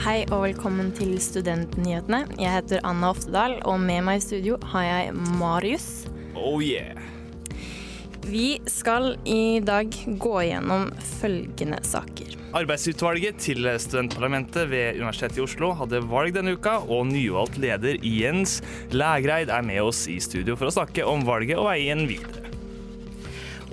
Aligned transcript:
Hei 0.00 0.22
og 0.32 0.46
velkommen 0.46 0.86
til 0.96 1.10
Studentnyhetene. 1.20 2.22
Jeg 2.40 2.54
heter 2.54 2.80
Anna 2.88 3.10
Oftedal, 3.12 3.58
og 3.68 3.82
med 3.82 4.06
meg 4.06 4.16
i 4.16 4.22
studio 4.24 4.54
har 4.72 4.86
jeg 4.86 5.10
Marius. 5.36 6.06
Oh 6.40 6.62
yeah. 6.64 6.96
Vi 8.24 8.62
skal 8.64 9.10
i 9.28 9.60
dag 9.60 9.92
gå 10.22 10.32
gjennom 10.46 10.86
følgende 11.18 11.82
saker. 11.84 12.32
Arbeidsutvalget 12.56 13.42
til 13.44 13.68
studentparlamentet 13.76 14.70
ved 14.72 15.02
Universitetet 15.02 15.42
i 15.42 15.44
Oslo 15.44 15.74
hadde 15.76 16.00
valg 16.08 16.32
denne 16.38 16.56
uka, 16.56 16.78
og 16.80 17.04
nyvalgt 17.10 17.60
leder 17.60 18.00
Jens 18.00 18.62
Lægreid 18.96 19.52
er 19.52 19.68
med 19.68 19.82
oss 19.84 20.06
i 20.08 20.16
studio 20.16 20.56
for 20.56 20.70
å 20.70 20.76
snakke 20.80 21.04
om 21.04 21.28
valget 21.28 21.60
og 21.60 21.68
veien 21.68 22.06
videre. 22.08 22.48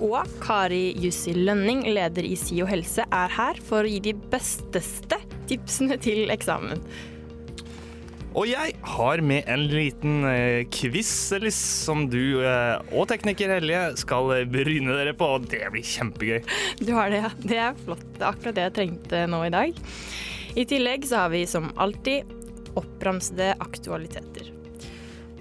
Og 0.04 0.28
Kari 0.44 0.92
Jussi 1.00 1.32
Lønning, 1.34 1.86
leder 1.88 2.28
i 2.28 2.36
SIO 2.38 2.68
helse, 2.68 3.08
er 3.08 3.32
her 3.40 3.64
for 3.64 3.88
å 3.88 3.96
gi 3.96 4.04
de 4.10 4.14
besteste 4.28 5.17
tipsene 5.48 5.98
til 6.02 6.28
eksamen. 6.34 6.82
Og 8.36 8.46
jeg 8.46 8.74
har 8.86 9.22
med 9.24 9.48
en 9.50 9.64
liten 9.70 10.26
eh, 10.28 10.66
quiz 10.70 11.08
som 11.56 12.04
du 12.12 12.44
eh, 12.44 12.76
og 12.92 13.08
tekniker 13.10 13.50
Helje 13.56 13.80
skal 14.02 14.30
eh, 14.36 14.44
bryne 14.48 14.94
dere 14.94 15.14
på, 15.16 15.30
og 15.38 15.48
det 15.50 15.64
blir 15.72 15.86
kjempegøy. 15.86 16.44
Du 16.78 16.92
har 16.94 17.10
det, 17.10 17.22
ja. 17.24 17.32
Det 17.40 17.58
er 17.64 17.80
flott. 17.86 18.04
Det 18.14 18.22
er 18.22 18.28
akkurat 18.30 18.58
det 18.58 18.66
jeg 18.68 18.76
trengte 18.76 19.24
nå 19.32 19.42
i 19.46 19.54
dag. 19.54 19.82
I 20.58 20.66
tillegg 20.68 21.08
så 21.08 21.24
har 21.24 21.32
vi 21.32 21.42
som 21.48 21.72
alltid 21.80 22.30
oppramsede 22.78 23.54
aktualiteter. 23.64 24.52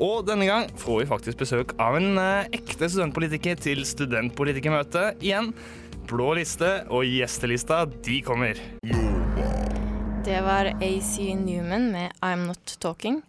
Og 0.01 0.21
denne 0.27 0.45
gang 0.49 0.67
får 0.77 1.01
vi 1.01 1.09
faktisk 1.09 1.41
besøk 1.41 1.73
av 1.81 1.97
en 1.97 2.21
ekte 2.53 2.89
studentpolitiker 2.89 3.57
til 3.61 3.81
studentpolitikermøte 3.85 5.09
igjen. 5.25 5.51
Blå 6.07 6.35
liste 6.37 6.79
og 6.93 7.05
gjestelista, 7.09 7.83
de 8.05 8.21
kommer. 8.25 8.61
Det 10.27 10.41
var 10.41 10.65
AC 10.65 11.17
Newman 11.19 11.91
med 11.91 12.11
I'm 12.19 12.47
Not 12.47 12.79
Talking. 12.79 13.21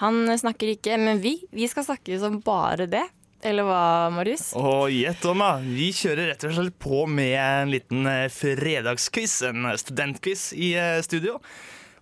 Han 0.00 0.38
snakker 0.38 0.70
ikke, 0.72 0.96
men 0.96 1.18
vi, 1.20 1.34
vi 1.52 1.66
skal 1.68 1.84
snakke 1.84 2.16
som 2.16 2.38
bare 2.40 2.86
det. 2.88 3.02
Eller 3.44 3.68
hva, 3.68 3.82
Marius? 4.08 4.46
Og 4.56 4.88
gjett 4.88 5.26
om, 5.28 5.44
da. 5.44 5.50
Vi 5.60 5.90
kjører 5.92 6.30
rett 6.30 6.48
og 6.48 6.56
slett 6.56 6.80
på 6.80 7.02
med 7.12 7.36
en 7.36 7.74
liten 7.74 8.08
eh, 8.08 8.24
fredagsquiz, 8.32 9.36
en 9.50 9.68
studentquiz 9.84 10.48
i 10.56 10.72
eh, 10.80 11.02
studio. 11.04 11.36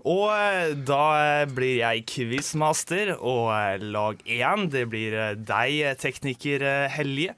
Og 0.07 0.31
eh, 0.31 0.71
da 0.87 1.03
eh, 1.19 1.45
blir 1.51 1.81
jeg 1.81 2.07
quizmaster, 2.07 3.17
og 3.19 3.51
eh, 3.59 3.83
lag 3.91 4.23
én, 4.23 4.69
det 4.71 4.87
blir 4.95 5.19
eh, 5.19 5.35
deg, 5.35 5.81
eh, 5.83 5.99
tekniker 5.99 6.63
eh, 6.63 6.85
Helje. 6.95 7.35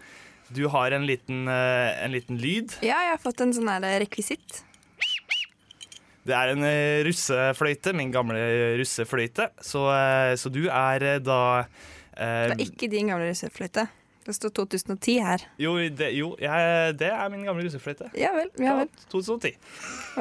Du 0.53 0.67
har 0.69 0.93
en 0.93 1.09
liten, 1.09 1.47
eh, 1.49 1.95
en 2.05 2.13
liten 2.13 2.45
lyd. 2.45 2.77
Ja, 2.85 3.07
jeg 3.09 3.17
har 3.17 3.25
fått 3.25 3.41
en 3.41 3.57
sånn 3.57 3.89
rekvisitt. 3.89 4.67
Det 6.31 6.37
er 6.39 6.53
en 6.55 6.63
eh, 6.67 7.01
russefløyte, 7.09 7.95
min 7.99 8.13
gamle 8.15 8.39
russefløyte. 8.79 9.49
Så, 9.67 9.83
eh, 9.91 10.35
så 10.39 10.53
du 10.55 10.63
er 10.71 11.07
eh, 11.17 11.23
da 11.27 11.41
eh, 12.15 12.53
Det 12.53 12.55
er 12.55 12.63
ikke 12.69 12.91
din 12.93 13.11
gamle 13.11 13.33
russefløyte. 13.33 13.89
Det 14.21 14.35
står 14.37 14.53
2010 14.53 15.15
her. 15.25 15.43
Jo, 15.59 15.73
det, 15.97 16.11
jo 16.15 16.35
jeg, 16.39 16.93
det 17.01 17.09
er 17.09 17.31
min 17.33 17.43
gamle 17.49 17.65
russefløyte. 17.67 18.11
Ja 18.21 18.31
vel. 18.37 18.51
ja 18.63 18.77
vel. 18.79 18.91
2010, 19.11 19.57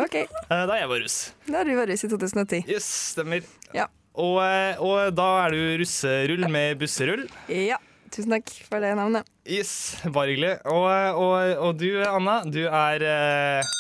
Ok, 0.01 0.15
eh, 0.55 0.63
da 0.71 0.77
jeg 0.79 0.89
var 0.89 1.03
russ. 1.03 1.17
Da 1.45 1.61
du 1.67 1.73
var 1.77 1.91
russ 1.91 2.05
i 2.07 2.09
2010. 2.09 2.63
Yes, 2.71 2.87
stemmer. 3.13 3.45
Ja. 3.75 3.85
Og, 4.19 4.39
eh, 4.41 4.81
og 4.81 5.11
da 5.19 5.27
er 5.43 5.53
du 5.53 5.61
russerull 5.83 6.47
med 6.49 6.79
busserull. 6.81 7.27
Ja, 7.53 7.77
tusen 8.09 8.33
takk 8.33 8.49
for 8.71 8.81
det 8.81 8.95
navnet. 8.97 9.29
Yes, 9.45 9.75
bare 10.07 10.31
hyggelig. 10.33 10.55
Og, 10.73 10.89
og, 11.21 11.53
og 11.67 11.77
du, 11.83 11.91
Anna, 12.07 12.39
du 12.49 12.63
er 12.65 13.05
eh, 13.13 13.71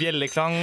bjelleklang 0.00 0.56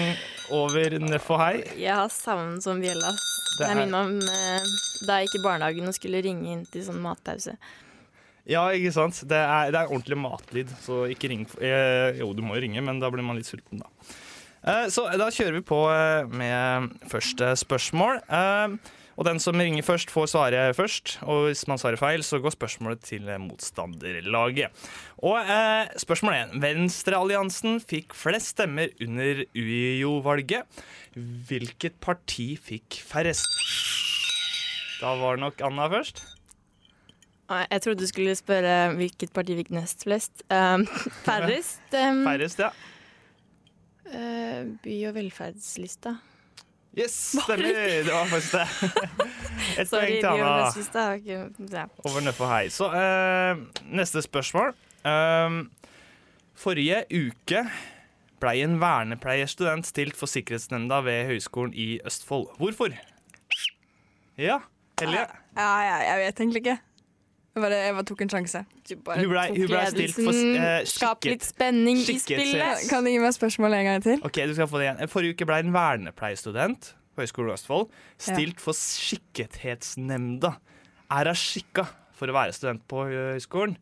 over 0.52 0.98
Nøff 1.00 1.30
og 1.32 1.40
Hei. 1.42 1.54
Jeg 1.80 1.94
har 1.96 2.10
savn 2.14 2.58
som 2.64 2.82
bjelle, 2.84 3.04
ass. 3.08 3.28
Det 3.58 3.68
Jeg 3.68 3.76
er- 3.76 3.80
minner 3.86 3.92
meg 3.92 4.06
om 4.06 4.30
eh, 4.30 4.74
da 5.08 5.18
jeg 5.20 5.28
gikk 5.30 5.40
i 5.40 5.44
barnehagen 5.46 5.88
og 5.88 5.94
skulle 5.98 6.22
ringe 6.24 6.52
inn 6.54 6.66
til 6.72 6.84
sånn 6.88 7.02
matpause. 7.04 7.58
Ja, 8.50 8.64
ikke 8.74 8.92
sant? 8.96 9.20
Det 9.30 9.38
er, 9.38 9.72
det 9.72 9.80
er 9.80 9.92
ordentlig 9.92 10.18
matlyd, 10.18 10.70
så 10.82 11.04
ikke 11.14 11.30
ring. 11.30 11.44
Eh, 11.62 12.18
jo, 12.20 12.32
du 12.34 12.42
må 12.42 12.56
jo 12.58 12.62
ringe, 12.66 12.82
men 12.84 13.00
da 13.00 13.10
blir 13.14 13.24
man 13.24 13.38
litt 13.38 13.46
sulten, 13.46 13.80
da. 13.84 13.90
Eh, 14.64 14.88
så 14.94 15.06
da 15.18 15.28
kjører 15.34 15.54
vi 15.60 15.62
på 15.66 15.78
eh, 15.94 16.26
med 16.28 16.90
første 17.10 17.52
spørsmål. 17.62 18.22
Eh, 18.30 18.76
og 19.20 19.28
den 19.28 19.40
som 19.44 19.60
ringer 19.60 19.86
først, 19.86 20.12
får 20.14 20.30
svare 20.32 20.64
først. 20.78 21.18
Og 21.28 21.50
hvis 21.50 21.66
man 21.70 21.80
svarer 21.82 22.00
feil, 22.00 22.24
så 22.24 22.40
går 22.42 22.56
spørsmålet 22.56 23.04
til 23.06 23.28
motstanderlaget. 23.44 24.72
Og 25.22 25.40
eh, 25.42 25.92
spørsmål 26.02 26.38
én. 26.38 26.54
Venstrealliansen 26.64 27.82
fikk 27.84 28.16
flest 28.18 28.56
stemmer 28.56 28.94
under 29.04 29.44
UiO-valget. 29.56 30.84
Hvilket 31.48 32.00
parti 32.02 32.54
fikk 32.56 33.02
færrest? 33.06 33.48
Da 35.02 35.16
var 35.20 35.36
det 35.36 35.46
nok 35.48 35.62
Anna 35.66 35.90
først. 35.92 36.24
Jeg 37.52 37.82
trodde 37.84 38.00
du 38.00 38.08
skulle 38.08 38.36
spørre 38.40 38.94
hvilket 38.96 39.34
parti 39.36 39.58
fikk 39.60 39.74
nest 39.76 40.06
flest. 40.08 40.44
Um, 40.48 40.86
færrest. 41.28 41.84
Um, 41.92 42.24
Færrest, 42.24 42.62
ja. 42.64 42.72
Uh, 44.12 44.72
by- 44.84 45.08
og 45.10 45.16
velferdslista. 45.20 46.16
Yes, 46.97 47.13
stemmer. 47.44 47.72
Det 48.03 48.12
var 48.12 48.25
faktisk 48.25 48.52
det. 48.52 48.68
Et 49.79 49.88
Sorry, 49.88 50.18
poeng 50.19 50.19
til 50.19 51.75
Anna 51.75 51.85
over 52.03 52.24
Nøff 52.25 52.41
og 52.44 52.50
Hei. 52.52 52.66
Så 52.74 52.90
uh, 52.91 53.62
neste 53.96 54.24
spørsmål. 54.25 54.74
Uh, 55.06 55.62
forrige 56.59 57.06
uke 57.16 57.63
blei 58.41 58.59
en 58.66 58.75
vernepleierstudent 58.81 59.88
stilt 59.88 60.18
for 60.19 60.28
Sikkerhetsnemnda 60.28 61.00
ved 61.06 61.25
Høgskolen 61.31 61.74
i 61.78 62.02
Østfold. 62.06 62.50
Hvorfor? 62.59 62.91
Ja, 64.38 64.59
Helje. 65.00 65.25
Ja, 65.56 65.72
ja, 65.85 65.97
jeg 66.09 66.23
vet 66.25 66.40
egentlig 66.44 66.66
ikke. 66.66 66.78
Bare, 67.54 67.76
jeg 67.84 67.94
bare 67.98 68.08
tok 68.08 68.22
en 68.24 68.30
sjanse. 68.32 68.62
Bare 69.04 69.20
Hun 69.20 69.30
ble- 69.34 69.48
hun 69.58 69.68
ble 69.68 69.80
stilt 69.92 70.14
for, 70.16 70.32
eh, 70.32 70.86
Skap 70.88 71.20
skikket- 71.20 71.32
litt 71.34 71.44
spenning 71.44 71.98
i 71.98 72.16
spillet. 72.20 72.90
Kan 72.90 73.04
du 73.04 73.10
gi 73.12 73.18
meg 73.20 73.34
spørsmålet 73.36 73.82
en 73.82 73.86
gang 73.90 74.02
til? 74.06 74.22
Ok, 74.24 74.40
du 74.48 74.54
skal 74.56 74.68
få 74.72 74.80
det 74.80 74.88
igjen. 74.88 75.10
Forrige 75.12 75.36
uke 75.36 75.46
ble 75.50 75.58
en 75.60 75.74
vernepleierstudent 75.74 76.94
på 77.14 77.26
Høgskolen 77.26 77.50
i 77.52 77.56
Østfold 77.58 77.90
stilt 78.18 78.60
for 78.64 78.72
Skikkethetsnemnda. 78.72 80.56
Er 81.12 81.26
hun 81.28 81.36
skikka 81.36 81.88
for 82.16 82.28
å 82.32 82.36
være 82.38 82.54
student 82.56 82.86
på 82.88 83.04
høyskolen? 83.10 83.76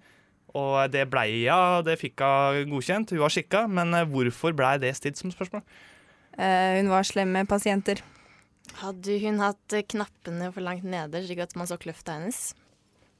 Og 0.57 0.89
det 0.89 1.03
blei 1.11 1.43
ja, 1.43 1.81
det 1.85 1.99
fikk 2.01 2.23
hun 2.25 2.71
godkjent. 2.73 3.11
Hun 3.13 3.19
var 3.21 3.29
skikka, 3.29 3.67
men 3.69 3.93
eh, 3.93 4.05
hvorfor 4.09 4.55
blei 4.57 4.79
det 4.81 4.95
stilt 4.97 5.19
som 5.19 5.29
spørsmål? 5.29 5.61
Uh, 6.39 6.79
hun 6.79 6.89
var 6.89 7.03
slem 7.03 7.27
med 7.35 7.47
pasienter. 7.51 8.01
Hadde 8.81 9.19
hun 9.21 9.37
hatt 9.43 9.75
knappene 9.91 10.51
for 10.53 10.61
langt 10.65 10.83
nede, 10.87 11.21
slik 11.25 11.41
at 11.43 11.55
man 11.59 11.67
så 11.67 11.77
kløfta 11.77 12.15
hennes? 12.17 12.53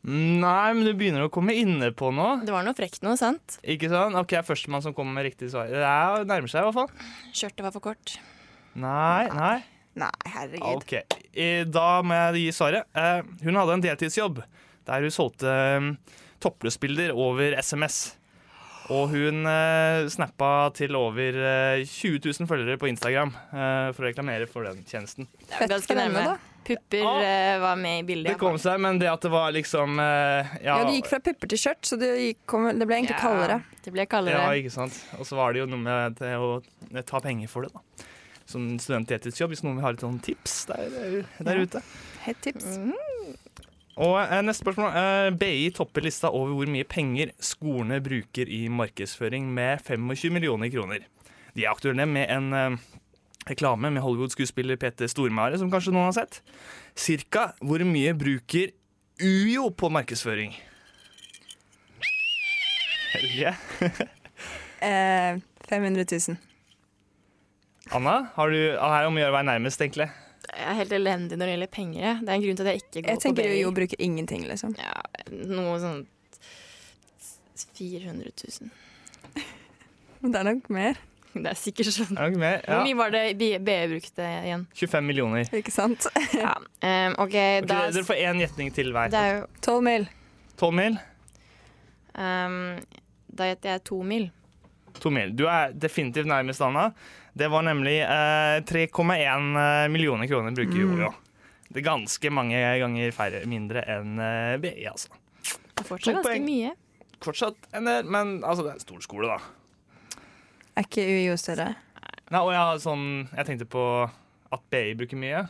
Nei, 0.08 0.72
men 0.74 0.86
du 0.88 0.94
begynner 0.96 1.26
å 1.26 1.32
komme 1.34 1.52
inne 1.60 1.90
på 1.92 2.08
noe. 2.16 2.38
Det 2.48 2.54
var 2.56 2.64
noe 2.64 2.76
frekt 2.78 3.02
noe, 3.04 3.18
sant? 3.20 3.58
Ikke 3.68 3.90
sant? 3.92 4.16
Ok, 4.16 4.32
er 4.40 4.46
førstemann 4.48 4.82
som 4.86 4.94
kommer 4.96 5.18
med 5.18 5.28
riktig 5.28 5.50
svar. 5.52 5.68
Det 5.68 5.82
er, 5.84 6.24
nærmer 6.30 6.48
seg 6.52 6.64
i 6.64 6.70
hvert 6.70 6.78
fall. 6.78 7.10
Skjørtet 7.36 7.66
var 7.68 7.74
for 7.76 7.84
kort. 7.90 8.14
Nei, 8.80 9.26
nei. 9.36 9.58
Nei, 10.00 10.12
herregud. 10.32 10.80
Ok, 10.80 10.94
I- 11.36 11.66
Da 11.68 11.88
må 12.06 12.16
jeg 12.16 12.46
gi 12.46 12.56
svaret. 12.56 12.88
Eh, 12.96 13.22
hun 13.44 13.56
hadde 13.60 13.74
en 13.76 13.84
deltidsjobb 13.84 14.40
der 14.88 15.02
hun 15.04 15.12
solgte 15.14 15.52
um, 15.78 15.90
toppløsbilder 16.42 17.12
over 17.14 17.58
SMS. 17.60 18.16
Og 18.90 19.12
hun 19.12 19.44
eh, 19.46 20.08
snappa 20.10 20.72
til 20.74 20.96
over 20.98 21.36
eh, 21.36 21.84
20 21.86 22.24
000 22.24 22.48
følgere 22.50 22.80
på 22.82 22.88
Instagram 22.90 23.36
eh, 23.36 23.92
for 23.94 24.02
å 24.02 24.08
reklamere 24.08 24.48
for 24.50 24.64
den 24.66 24.80
tjenesten. 24.88 25.28
Fett 25.52 25.70
Ganske 25.70 25.92
for 25.92 26.00
henne, 26.00 26.16
nærme. 26.16 26.40
da. 26.40 26.59
Pupper 26.70 27.04
Ah. 27.10 27.22
eh, 27.26 27.56
var 27.64 27.76
med 27.82 28.00
i 28.00 28.04
bildet. 28.08 28.34
Det 28.34 28.40
kom 28.42 28.58
seg, 28.62 28.80
men 28.84 29.00
det 29.02 29.10
at 29.12 29.26
det 29.26 29.32
var 29.34 29.52
liksom 29.56 29.98
uh, 30.00 30.54
Ja, 30.64 30.78
det 30.86 30.96
gikk 31.00 31.10
fra 31.12 31.20
pupper 31.26 31.50
til 31.52 31.62
skjørt, 31.64 31.82
så 31.90 31.98
det, 32.00 32.12
gikk, 32.22 32.40
kom, 32.46 32.70
det 32.72 32.88
ble 32.88 33.00
egentlig 33.02 33.18
Ja. 33.18 33.24
kaldere. 33.26 33.60
Det 33.84 33.94
ble 33.96 34.06
kaldere. 34.12 34.40
Ja, 34.46 34.56
ikke 34.62 34.72
sant. 34.78 34.96
Og 35.18 35.26
så 35.28 35.36
var 35.40 35.54
det 35.54 35.64
jo 35.64 35.70
noe 35.72 35.82
med 35.82 36.20
det 36.22 36.34
å 36.38 36.62
ta 37.10 37.20
penger 37.26 37.50
for 37.52 37.66
det, 37.68 37.74
da. 37.74 38.06
Som 38.50 38.78
jobb, 38.80 39.52
hvis 39.54 39.62
noen 39.62 39.76
vil 39.78 39.84
ha 39.86 39.92
litt 39.94 40.02
sånn 40.02 40.22
tips 40.26 40.66
der, 40.72 41.26
der 41.40 41.56
Ja. 41.60 41.62
ute. 41.68 41.82
Hett 42.26 42.42
tips. 42.42 42.80
Og 44.00 44.16
eh, 44.22 44.42
neste 44.42 44.64
spørsmål. 44.64 44.94
Eh, 44.96 45.30
BI 45.36 45.70
topper 45.76 46.02
lista 46.06 46.30
over 46.32 46.54
hvor 46.56 46.70
mye 46.72 46.88
penger 46.88 47.34
skolene 47.44 48.00
bruker 48.02 48.48
i 48.48 48.68
markedsføring 48.72 49.50
med 49.54 49.82
25 49.84 50.32
millioner 50.32 50.72
kroner. 50.72 51.04
De 51.54 51.66
er 51.66 51.74
aktuelle 51.74 52.06
med 52.08 52.30
en 52.32 52.54
eh, 52.54 52.78
reklame 53.48 53.92
med 53.94 54.04
Hollywood-skuespiller 54.04 54.78
Peter 54.82 55.08
Stormare, 55.08 55.58
som 55.58 55.72
kanskje 55.72 55.94
noen 55.96 56.10
har 56.10 56.18
sett. 56.20 56.42
Cirka 57.00 57.52
hvor 57.64 57.84
mye 57.88 58.14
bruker 58.18 58.74
UiO 59.22 59.70
på 59.76 59.90
markedsføring? 59.94 60.56
Helge? 63.16 63.56
Eh, 64.80 65.36
500 65.68 66.06
000. 66.08 66.38
Anna, 67.92 68.30
har 68.36 68.50
du 68.54 68.60
her 68.80 69.08
om 69.10 69.18
å 69.18 69.20
gjøre 69.20 69.34
å 69.34 69.36
være 69.36 69.48
nærmest, 69.50 69.82
egentlig? 69.84 70.06
Jeg 70.48 70.66
er 70.72 70.78
helt 70.78 70.94
elendig 70.96 71.36
når 71.36 71.50
det 71.50 71.56
gjelder 71.56 71.72
penger. 71.74 72.22
Det 72.22 72.32
er 72.32 72.38
en 72.38 72.46
grunn 72.46 72.60
til 72.62 72.64
at 72.64 72.72
jeg 72.72 72.84
ikke 72.86 73.02
går 73.02 73.10
Jeg 73.12 73.22
tenker 73.26 73.44
på 73.44 73.50
BI. 73.50 73.58
UiO 73.60 73.74
bruker 73.76 74.04
ingenting, 74.08 74.46
liksom. 74.48 74.78
Ja, 74.80 75.02
noe 75.52 75.76
sånt 75.84 76.40
400 77.76 78.32
000. 78.62 78.72
Men 80.24 80.32
det 80.32 80.40
er 80.40 80.48
nok 80.48 80.72
mer, 80.80 81.04
Det 81.44 81.52
er 81.52 81.58
sikkert 81.60 81.92
sånn. 81.94 82.18
Er 82.18 82.32
det 82.34 82.48
ja. 82.66 82.74
Hvor 82.74 82.86
mye 82.88 82.98
var 82.98 83.12
det 83.14 83.24
BE 83.38 83.76
brukte 83.92 84.26
igjen? 84.48 84.64
25 84.76 85.06
millioner. 85.06 85.52
ikke 85.54 85.72
sant? 85.74 86.08
Ja, 86.40 86.56
um, 86.58 87.14
OK, 87.22 87.30
okay, 87.30 87.62
da 87.70 87.84
dere 87.94 88.06
får 88.08 88.18
én 88.26 88.42
gjetning 88.42 88.74
til 88.74 88.90
hver. 88.96 89.12
Det 89.14 89.20
er 89.22 89.38
jo 89.38 89.46
12 89.62 89.86
mil. 89.86 90.08
12 90.60 90.76
mil? 90.82 90.98
Um, 92.20 92.60
Da 93.40 93.46
gjetter 93.52 93.76
jeg 93.76 93.84
2 93.88 94.00
mil. 94.10 94.26
2 95.00 95.12
mil. 95.16 95.32
Du 95.38 95.46
er 95.48 95.72
definitivt 95.80 96.28
nærmest, 96.28 96.62
Anna. 96.66 96.90
Det 97.38 97.48
var 97.54 97.64
nemlig 97.64 98.00
uh, 98.04 98.58
3,1 98.68 99.88
millioner 99.94 100.28
kroner 100.28 100.52
bruker 100.58 100.82
Mm. 100.82 100.98
UiO. 100.98 101.12
Det 101.70 101.84
er 101.84 101.86
ganske 101.86 102.32
mange 102.34 102.58
ganger 102.82 103.12
færre, 103.14 103.44
mindre 103.48 103.84
enn 103.86 104.18
uh, 104.18 104.58
BI, 104.60 104.74
altså. 104.90 105.14
Det 105.46 105.84
er 105.86 105.88
fortsatt 105.88 106.18
ganske 106.24 106.42
mye. 106.44 106.74
Fortsatt 107.22 107.70
en 107.78 107.86
del, 107.88 108.10
men 108.10 108.40
altså, 108.44 108.66
det 108.66 108.72
er 108.74 108.80
en 108.80 108.84
stor 108.88 109.06
skole, 109.06 109.30
da. 109.30 109.38
Er 110.80 110.86
ikke 110.88 111.04
UiO 111.04 111.36
større? 111.36 111.74
Nei, 112.32 112.40
og 112.40 112.54
jeg, 112.54 112.60
har 112.62 112.78
sånn, 112.80 113.08
jeg 113.36 113.48
tenkte 113.50 113.66
på 113.68 113.82
at 114.56 114.62
BI 114.72 114.94
bruker 114.96 115.20
mye. 115.20 115.42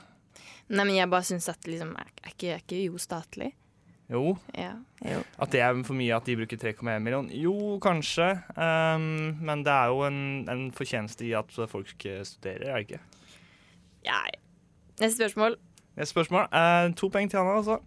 Nei, 0.73 0.83
men 0.85 0.95
jeg 0.95 1.09
bare 1.11 1.27
syns 1.27 1.45
at 1.51 1.67
liksom 1.69 1.91
Er 1.97 2.07
er 2.23 2.31
ikke, 2.31 2.53
er 2.55 2.63
ikke 2.63 2.79
UiO 2.81 3.01
statlig? 3.01 3.51
Jo, 4.09 4.37
Ja. 4.57 4.71
Jo. 5.05 5.19
At 5.37 5.51
det 5.53 5.61
er 5.61 5.77
for 5.85 5.93
mye 5.93 6.15
at 6.15 6.25
de 6.25 6.33
bruker 6.39 6.57
3,1 6.57 6.97
millioner? 7.05 7.35
Jo, 7.37 7.77
kanskje. 7.83 8.31
Um, 8.57 9.37
men 9.45 9.61
det 9.63 9.71
er 9.71 9.93
jo 9.93 10.01
en, 10.07 10.49
en 10.49 10.63
fortjeneste 10.73 11.27
i 11.27 11.35
at 11.37 11.53
folk 11.69 11.93
studerer, 11.93 12.65
er 12.65 12.79
det 12.79 12.87
ikke? 12.87 12.99
Nei. 14.09 14.31
Neste 14.99 15.21
spørsmål. 15.21 15.59
Neste 15.95 16.15
spørsmål. 16.15 16.49
Uh, 16.49 16.89
to 16.97 17.11
poeng 17.13 17.29
til 17.29 17.37
Anna, 17.37 17.59
altså. 17.61 17.77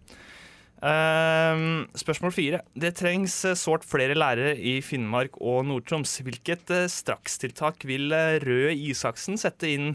Ehm, 0.83 1.85
spørsmål 1.95 2.33
fire. 2.35 2.59
Det 2.75 2.91
trengs 2.99 3.37
eh, 3.47 3.55
sårt 3.55 3.85
flere 3.87 4.17
lærere 4.17 4.51
i 4.59 4.81
Finnmark 4.83 5.37
og 5.39 5.63
Nord-Troms. 5.69 6.17
Hvilket 6.25 6.73
eh, 6.75 6.89
strakstiltak 6.91 7.85
vil 7.87 8.11
eh, 8.11 8.35
Røe 8.43 8.73
Isaksen 8.75 9.39
sette 9.39 9.71
inn 9.71 9.93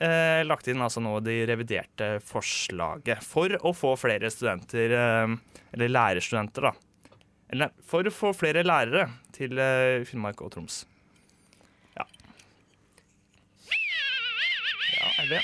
eh, 0.00 0.40
lagt 0.46 0.70
inn 0.72 0.80
altså 0.80 1.02
nå 1.04 1.18
det 1.26 1.42
reviderte 1.50 2.14
forslaget 2.24 3.20
for 3.26 3.52
å 3.60 3.74
få 3.76 3.92
flere 4.00 4.32
studenter, 4.32 4.96
eh, 4.96 5.36
eller 5.76 5.92
lærerstudenter, 5.92 6.70
da. 6.70 7.18
Eller 7.52 7.76
for 7.84 8.08
å 8.08 8.14
få 8.14 8.32
flere 8.32 8.64
lærere 8.64 9.10
til 9.34 9.58
Finnmark 10.06 10.40
og 10.46 10.54
Troms. 10.54 10.84
Ja. 11.98 12.06
Ja, 14.94 15.08
er 15.18 15.32
det? 15.34 15.40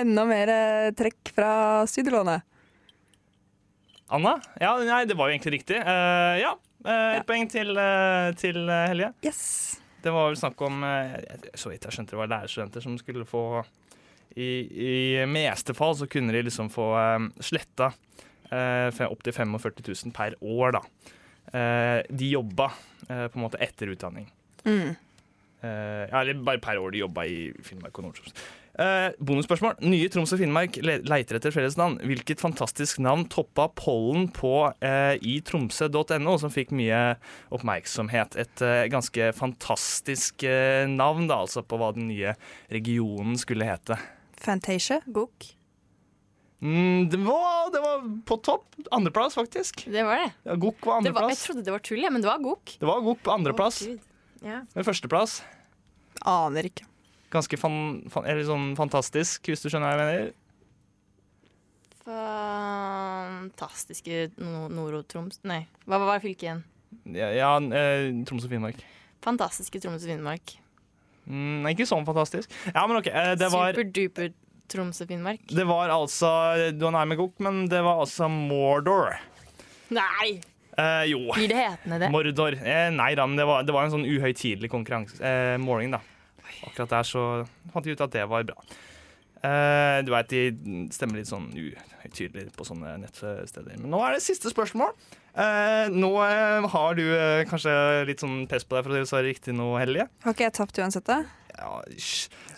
Enda 0.00 0.24
mer 0.26 0.52
trekk 0.96 1.34
fra 1.36 1.52
studielånet. 1.90 2.48
Anna? 4.12 4.36
Ja, 4.60 4.74
nei, 4.84 5.04
det 5.08 5.16
var 5.18 5.30
jo 5.30 5.36
egentlig 5.36 5.58
riktig. 5.60 5.80
Uh, 5.86 6.36
ja, 6.42 6.52
Uh, 6.82 6.90
ett 7.14 7.20
Ja. 7.20 7.26
poeng 7.28 7.44
til, 7.46 7.68
uh, 7.78 8.32
til 8.34 8.56
eh, 8.66 8.88
Helje. 8.90 9.12
Yes. 9.22 9.42
Det 10.02 10.10
var 10.10 10.32
vel 10.32 10.38
snakk 10.40 10.58
om 10.66 10.80
eh, 10.82 11.12
Så 11.54 11.70
vidt 11.70 11.84
jeg 11.86 11.94
skjønte 11.94 12.16
det 12.16 12.18
var 12.18 12.30
lærerstudenter 12.32 12.82
som 12.82 12.96
skulle 12.98 13.22
få 13.22 13.42
I, 14.34 14.48
i 14.66 15.26
meste 15.30 15.76
fall 15.78 15.94
så 15.94 16.08
kunne 16.10 16.34
de 16.34 16.40
liksom 16.42 16.72
få 16.74 16.88
eh, 16.98 17.28
sletta 17.38 17.92
uh, 18.50 19.06
opptil 19.06 19.32
45 19.36 19.78
000 20.08 20.10
per 20.16 20.34
år, 20.42 20.74
da. 20.74 20.82
Eh, 21.52 22.00
de 22.10 22.32
jobba 22.32 22.72
eh, 23.06 23.28
på 23.28 23.38
en 23.38 23.44
måte 23.44 23.60
etter 23.62 23.92
utdanning. 23.94 24.26
Mm. 24.66 24.96
Eh, 25.62 26.04
ja, 26.10 26.20
eller 26.24 26.42
bare 26.42 26.58
per 26.64 26.82
år 26.82 26.90
de 26.96 27.04
jobba 27.04 27.28
i 27.30 27.52
Finnmark 27.62 27.94
og 28.00 28.08
Nord-Troms. 28.08 28.34
Eh, 28.80 29.12
bonusspørsmål. 29.20 29.74
Nye 29.84 30.08
Troms 30.08 30.30
og 30.32 30.38
Finnmark 30.40 30.78
le- 30.80 31.02
leiter 31.04 31.36
etter 31.36 31.52
felles 31.52 31.74
navn. 31.76 31.98
Hvilket 32.08 32.40
fantastisk 32.40 33.02
navn 33.04 33.26
toppa 33.28 33.66
pollen 33.76 34.30
på 34.32 34.52
eh, 34.80 35.18
i 35.20 35.34
tromsø.no, 35.44 36.38
som 36.40 36.52
fikk 36.54 36.72
mye 36.72 37.00
oppmerksomhet? 37.52 38.38
Et 38.40 38.62
eh, 38.64 38.86
ganske 38.92 39.28
fantastisk 39.36 40.46
eh, 40.48 40.86
navn, 40.88 41.26
da, 41.28 41.42
altså, 41.44 41.60
på 41.68 41.76
hva 41.82 41.90
den 41.96 42.08
nye 42.08 42.32
regionen 42.72 43.36
skulle 43.40 43.68
hete. 43.68 43.98
Fantasia. 44.40 45.02
Gok. 45.06 45.50
Mm, 46.62 47.08
det, 47.10 47.18
var, 47.26 47.68
det 47.74 47.80
var 47.82 48.04
på 48.24 48.36
topp. 48.46 48.64
Andreplass, 48.94 49.34
faktisk. 49.36 49.84
Det 49.90 50.04
var 50.06 50.22
det. 50.22 50.30
Ja, 50.46 50.54
Gok 50.62 50.86
var 50.86 51.00
andreplass. 51.02 51.34
jeg 51.34 51.42
trodde 51.48 51.64
det 51.66 51.74
var 51.74 51.84
tull, 51.84 52.00
ja, 52.06 52.10
men 52.14 52.22
det 52.24 52.30
var 52.30 52.40
gok. 52.40 52.76
Det 52.78 52.88
var 52.88 53.02
Gok 53.04 53.20
på 53.26 53.34
andreplass. 53.34 53.82
Oh, 53.90 53.98
ja. 54.46 54.62
Men 54.74 54.86
førsteplass 54.86 55.40
Aner 56.28 56.66
ikke. 56.68 56.86
Ganske 57.32 57.56
fan, 57.60 58.02
fan, 58.12 58.28
sånn 58.46 58.76
fantastisk, 58.78 59.48
hvis 59.48 59.62
du 59.64 59.68
skjønner 59.70 59.88
hva 59.88 59.94
jeg 59.96 60.02
mener. 60.02 60.32
Fantastiske 63.52 64.14
no 64.42 64.66
Nord-Troms 64.72 65.38
Nei, 65.46 65.62
hva 65.86 65.96
hva 66.00 66.06
var 66.08 66.22
fylket 66.24 66.42
igjen? 66.48 66.62
Ja, 67.14 67.28
ja 67.30 67.50
eh, 67.62 68.10
Troms 68.28 68.44
og 68.46 68.50
Finnmark. 68.52 68.78
Fantastiske 69.22 69.78
Troms 69.82 70.02
og 70.02 70.10
Finnmark. 70.10 70.46
Mm, 71.30 71.62
ikke 71.70 71.86
sånn 71.86 72.06
fantastisk. 72.06 72.50
Ja, 72.72 72.82
men 72.90 72.98
ok, 72.98 73.08
eh, 73.12 73.34
det 73.38 73.48
var, 73.54 73.70
Superduper 73.76 74.32
Troms 74.72 74.98
og 75.04 75.08
Finnmark. 75.12 75.40
det 75.46 75.66
var 75.68 75.92
altså 75.94 76.28
Du 76.74 76.86
er 76.88 76.94
nær 76.96 77.06
med 77.10 77.18
gokk, 77.20 77.36
men 77.44 77.68
det 77.70 77.82
var 77.86 78.02
altså 78.02 78.24
Mordor. 78.32 79.14
Nei! 79.92 80.40
Eh, 80.78 81.04
jo. 81.10 81.26
Blir 81.36 81.50
det 81.52 81.58
hetende 81.58 81.98
det? 82.00 82.08
Mordor. 82.12 82.56
Eh, 82.56 82.88
nei 82.94 83.12
da, 83.18 83.26
men 83.28 83.36
det 83.38 83.46
var, 83.48 83.62
det 83.66 83.74
var 83.76 83.86
en 83.86 83.92
sånn 83.94 84.08
uhøytidelig 84.08 84.70
konkurranse. 84.72 85.20
Eh, 85.20 85.56
måling, 85.60 85.92
da. 85.94 86.00
Akkurat 86.66 86.96
der 86.98 87.08
så 87.08 87.26
fant 87.74 87.86
vi 87.86 87.94
ut 87.94 88.04
at 88.04 88.14
det 88.14 88.26
var 88.30 88.48
bra. 88.48 88.58
Uh, 89.42 89.98
du 90.06 90.12
veit, 90.14 90.30
de 90.30 90.84
stemmer 90.94 91.18
litt 91.18 91.30
sånn 91.30 91.48
uhøytidelig 91.50 92.52
på 92.54 92.66
sånne 92.68 92.94
nettsteder. 93.02 93.74
Men 93.80 93.90
nå 93.90 94.02
er 94.06 94.14
det 94.14 94.22
siste 94.22 94.52
spørsmål. 94.52 94.94
Uh, 95.32 95.88
nå 95.90 96.10
eh, 96.26 96.66
har 96.68 96.98
du 96.98 97.06
kanskje 97.48 97.72
litt 98.06 98.20
sånn 98.22 98.44
press 98.50 98.66
på 98.68 98.76
deg 98.76 98.84
for 98.84 99.00
å 99.00 99.06
svare 99.08 99.30
riktig 99.30 99.56
nå, 99.56 99.72
Hellige. 99.80 100.06
Har 100.22 100.36
ikke 100.36 100.46
jeg 100.46 100.58
tapt 100.60 100.82
uansett, 100.82 101.08
da? 101.08 101.22
Ja. 101.56 101.82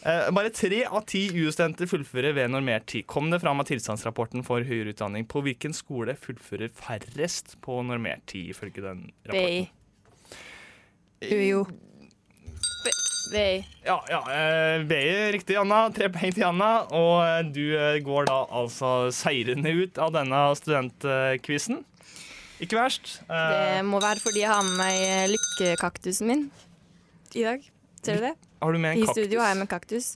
Eh, 0.05 0.31
bare 0.37 0.51
tre 0.55 0.83
av 0.85 1.05
ti 1.09 1.25
UiO-studenter 1.33 1.89
fullfører 1.91 2.35
ved 2.37 2.53
normert 2.53 2.87
tid. 2.93 3.07
Kom 3.11 3.31
det 3.33 3.41
fram 3.43 3.63
av 3.63 3.69
tilstandsrapporten 3.69 4.45
for 4.47 4.65
høyere 4.67 4.95
utdanning. 4.95 5.27
På 5.29 5.43
hvilken 5.45 5.75
skole 5.77 6.17
fullfører 6.21 6.73
færrest 6.75 7.57
på 7.65 7.81
normert 7.87 8.27
tid, 8.31 8.53
ifølge 8.55 8.85
den 8.85 9.07
rapporten? 9.27 9.73
Bay. 11.25 11.33
UiO. 11.33 11.65
BI. 13.33 13.65
Ja, 13.87 13.97
ja 14.11 14.21
eh, 14.33 14.85
riktig, 15.35 15.57
Anna. 15.61 15.89
Tre 15.95 16.09
poeng 16.13 16.35
til 16.37 16.45
Anna. 16.49 16.71
Og 16.95 17.15
eh, 17.25 17.43
du 17.55 17.63
eh, 17.79 17.99
går 18.05 18.29
da 18.31 18.39
altså 18.61 19.11
seirende 19.15 19.73
ut 19.83 19.99
av 20.03 20.13
denne 20.17 20.43
studentquizen. 20.59 21.83
Ikke 22.63 22.79
verst. 22.79 23.19
Eh, 23.29 23.79
Det 23.79 23.85
må 23.89 24.01
være 24.03 24.21
fordi 24.23 24.45
jeg 24.45 24.51
har 24.53 24.63
med 24.67 24.77
meg 24.79 25.33
lykkekaktusen 25.35 26.29
min 26.31 26.45
i 27.35 27.43
dag. 27.47 27.65
Ser 28.05 28.21
du 28.21 28.29
det? 28.29 28.35
har 28.65 28.73
du 28.73 28.79
med 28.81 28.95
en 28.95 28.99
I 28.99 29.05
kaktus? 29.05 29.17
studio 29.19 29.41
har 29.43 29.51
jeg 29.53 29.59
med 29.61 29.69
kaktus. 29.69 30.07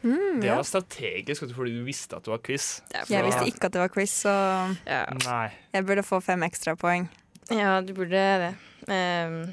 Mm, 0.00 0.38
Det 0.40 0.46
ja. 0.46 0.54
var 0.56 0.62
strategisk 0.64 1.42
fordi 1.56 1.72
du 1.74 1.82
visste 1.84 2.16
at 2.16 2.24
det 2.24 2.30
var 2.30 2.38
quiz. 2.46 2.68
Jeg 3.10 3.24
visste 3.26 3.48
ikke 3.50 3.66
at 3.66 3.74
det 3.74 3.80
var 3.82 3.90
quiz, 3.92 4.12
så 4.24 4.32
Ja. 4.86 5.02
Nei. 5.26 5.48
jeg 5.74 5.84
burde 5.88 6.04
få 6.06 6.20
fem 6.22 6.40
ekstrapoeng. 6.46 7.08
ja, 7.50 7.80
du 7.82 7.92
burde 7.92 8.22
det. 8.44 8.54
Ehm, 8.88 9.52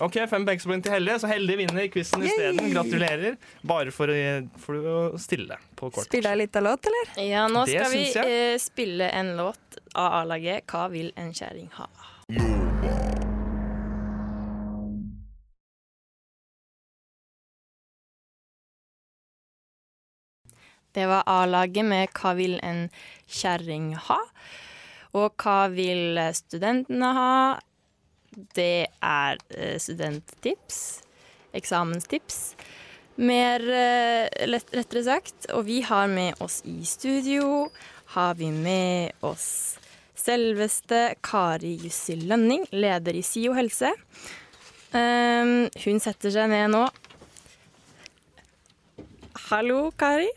Ok, 0.00 0.14
fem 0.30 0.44
backspoint 0.46 0.84
til 0.86 0.92
Hellige, 0.94 1.18
så 1.18 1.26
Heldig 1.30 1.56
vinner 1.58 1.88
quizen 1.90 2.22
isteden. 2.22 2.68
Gratulerer. 2.70 3.34
Bare 3.66 3.90
for, 3.94 4.06
å- 4.14 4.46
for 4.62 4.74
å 4.78 4.98
stille 5.18 5.56
på 5.74 5.90
kort. 5.90 6.06
Spiller 6.06 6.36
jeg 6.36 6.42
litt 6.44 6.56
av 6.60 6.62
låt, 6.68 6.86
eller? 6.86 7.10
ja, 7.26 7.46
nå 7.50 7.64
Det 7.66 7.80
skal 7.80 7.90
vi 7.96 8.04
eh, 8.22 8.58
spille 8.62 9.10
en 9.10 9.34
låt 9.40 9.80
av 9.98 10.12
A-laget 10.22 10.66
'Hva 10.70 10.88
vil 10.92 11.10
en 11.16 11.32
kjerring 11.34 11.70
ha'. 11.74 11.90
Det 20.92 21.06
var 21.06 21.22
A-laget 21.26 21.84
med 21.84 22.08
'Hva 22.14 22.34
vil 22.36 22.58
en 22.62 22.88
kjerring 23.26 23.94
ha'? 24.08 24.20
Og 25.14 25.36
hva 25.42 25.68
vil 25.72 26.18
studentene 26.36 27.12
ha? 27.16 27.32
Det 28.54 28.86
er 29.02 29.38
eh, 29.50 29.76
studenttips. 29.82 30.80
Eksamenstips. 31.58 32.40
Mer 33.18 33.64
eh, 33.66 34.28
lett, 34.46 34.70
rettere 34.74 35.04
sagt. 35.06 35.50
Og 35.56 35.66
vi 35.66 35.80
har 35.86 36.06
med 36.12 36.38
oss 36.44 36.60
i 36.68 36.80
studio 36.86 37.68
har 38.14 38.34
vi 38.38 38.48
med 38.54 39.12
oss 39.26 39.76
selveste 40.18 41.14
Kari 41.24 41.74
Jussi 41.82 42.16
Lønning, 42.20 42.64
leder 42.72 43.16
i 43.16 43.22
SIO 43.24 43.52
helse. 43.56 43.92
Um, 44.88 45.68
hun 45.84 46.00
setter 46.00 46.32
seg 46.32 46.48
ned 46.48 46.72
nå. 46.72 46.86
Hallo, 49.48 49.90
Kari. 50.00 50.28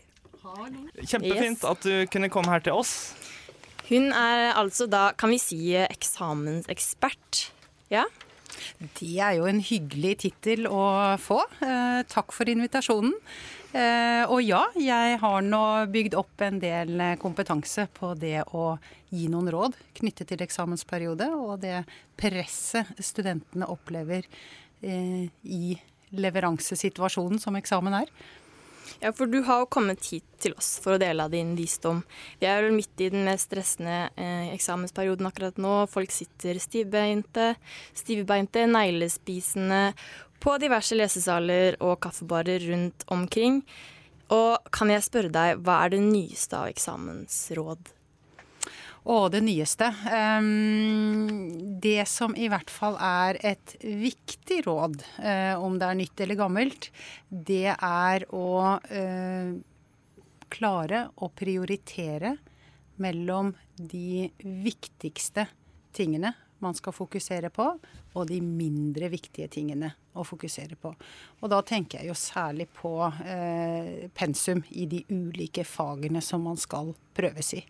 Kjempefint 1.00 1.62
Yes. 1.62 1.64
at 1.64 1.84
du 1.84 2.06
kunne 2.12 2.28
komme 2.32 2.52
her 2.52 2.60
til 2.64 2.76
oss. 2.76 3.14
Hun 3.88 4.12
er 4.12 4.52
altså 4.56 4.86
da, 4.86 5.10
kan 5.16 5.32
vi 5.32 5.38
si, 5.40 5.60
eksamensekspert. 5.76 7.31
Ja? 7.92 8.06
Det 8.98 9.16
er 9.20 9.36
jo 9.38 9.48
en 9.48 9.60
hyggelig 9.64 10.16
tittel 10.24 10.68
å 10.68 10.84
få. 11.20 11.40
Eh, 11.64 12.00
takk 12.10 12.34
for 12.34 12.48
invitasjonen. 12.48 13.14
Eh, 13.72 14.28
og 14.28 14.42
ja, 14.44 14.66
jeg 14.76 15.16
har 15.22 15.44
nå 15.44 15.62
bygd 15.92 16.16
opp 16.20 16.44
en 16.44 16.58
del 16.60 17.00
kompetanse 17.20 17.86
på 17.96 18.12
det 18.20 18.42
å 18.52 18.74
gi 19.12 19.28
noen 19.32 19.48
råd 19.52 19.78
knyttet 19.96 20.28
til 20.32 20.44
eksamensperiode, 20.44 21.30
og 21.36 21.62
det 21.64 21.82
presset 22.20 22.92
studentene 23.00 23.68
opplever 23.72 24.28
eh, 24.84 25.28
i 25.44 25.76
leveransesituasjonen 26.12 27.40
som 27.40 27.56
eksamen 27.56 28.02
er. 28.02 28.12
Ja, 29.00 29.12
for 29.12 29.30
du 29.30 29.40
har 29.46 29.62
jo 29.62 29.70
kommet 29.72 30.04
hit 30.10 30.26
til 30.42 30.54
oss 30.58 30.74
for 30.82 30.96
å 30.96 31.00
dele 31.00 31.24
av 31.24 31.32
din 31.32 31.54
visdom. 31.58 32.02
Vi 32.40 32.48
er 32.50 32.64
vel 32.64 32.74
midt 32.76 33.00
i 33.00 33.10
den 33.12 33.24
mest 33.26 33.48
stressende 33.48 34.10
eh, 34.16 34.50
eksamensperioden 34.52 35.28
akkurat 35.28 35.60
nå. 35.62 35.76
Folk 35.92 36.12
sitter 36.14 36.60
stivbeinte, 36.62 37.54
stivbeinte, 37.96 38.66
neglespisende 38.70 39.92
på 40.42 40.58
diverse 40.58 40.98
lesesaler 40.98 41.78
og 41.80 42.00
kaffebarer 42.02 42.66
rundt 42.72 43.06
omkring. 43.14 43.62
Og 44.32 44.72
kan 44.74 44.90
jeg 44.90 45.04
spørre 45.06 45.32
deg, 45.32 45.60
hva 45.62 45.82
er 45.84 45.94
det 45.94 46.02
nyeste 46.04 46.58
av 46.58 46.70
eksamensråd? 46.72 47.92
Og 49.10 49.32
det 49.34 49.40
nyeste. 49.42 49.88
Det 51.82 52.04
som 52.06 52.36
i 52.38 52.46
hvert 52.50 52.70
fall 52.70 52.94
er 53.02 53.38
et 53.42 53.74
viktig 53.82 54.60
råd, 54.68 55.02
eh, 55.18 55.58
om 55.58 55.74
det 55.78 55.88
er 55.88 55.98
nytt 55.98 56.22
eller 56.22 56.38
gammelt, 56.38 56.90
det 57.26 57.74
er 57.74 58.26
å 58.30 58.78
eh, 58.86 59.50
klare 60.52 61.08
å 61.18 61.32
prioritere 61.34 62.36
mellom 63.02 63.50
de 63.74 64.30
viktigste 64.38 65.48
tingene 65.96 66.34
man 66.62 66.78
skal 66.78 66.94
fokusere 66.94 67.50
på, 67.50 67.66
og 68.14 68.28
de 68.30 68.38
mindre 68.44 69.08
viktige 69.10 69.50
tingene 69.50 69.90
å 70.14 70.22
fokusere 70.22 70.76
på. 70.78 70.92
Og 71.40 71.50
da 71.50 71.58
tenker 71.66 71.98
jeg 71.98 72.12
jo 72.12 72.18
særlig 72.18 72.68
på 72.76 72.94
eh, 73.26 74.06
pensum 74.14 74.62
i 74.70 74.86
de 74.86 75.02
ulike 75.10 75.66
fagene 75.66 76.22
som 76.22 76.46
man 76.46 76.60
skal 76.60 76.94
prøves 77.16 77.54
i. 77.58 77.64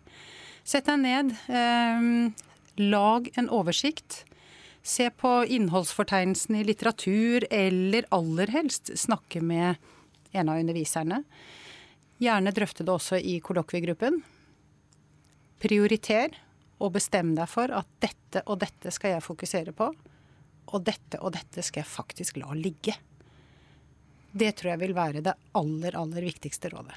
Sett 0.63 0.87
deg 0.87 1.01
ned, 1.03 1.33
eh, 1.51 2.05
lag 2.75 3.27
en 3.35 3.49
oversikt. 3.51 4.23
Se 4.83 5.09
på 5.09 5.45
innholdsfortegnelsen 5.45 6.55
i 6.55 6.63
litteratur, 6.63 7.45
eller 7.51 8.05
aller 8.11 8.47
helst 8.47 8.91
snakke 8.97 9.41
med 9.41 9.75
en 10.31 10.49
av 10.49 10.59
underviserne. 10.59 11.23
Gjerne 12.19 12.51
drøfte 12.55 12.83
det 12.83 12.93
også 12.93 13.19
i 13.19 13.39
kollokviegruppen. 13.43 14.21
Prioriter 15.63 16.35
og 16.79 16.93
bestem 16.95 17.33
deg 17.35 17.47
for 17.51 17.71
at 17.71 17.87
dette 18.03 18.43
og 18.47 18.59
dette 18.63 18.91
skal 18.91 19.15
jeg 19.15 19.23
fokusere 19.23 19.73
på, 19.75 19.89
og 20.73 20.83
dette 20.83 21.19
og 21.21 21.35
dette 21.35 21.63
skal 21.63 21.83
jeg 21.83 21.91
faktisk 21.91 22.39
la 22.39 22.55
ligge. 22.55 22.95
Det 24.31 24.55
tror 24.57 24.73
jeg 24.73 24.81
vil 24.87 24.95
være 24.97 25.23
det 25.23 25.35
aller, 25.59 25.95
aller 25.95 26.25
viktigste 26.25 26.71
rådet. 26.73 26.95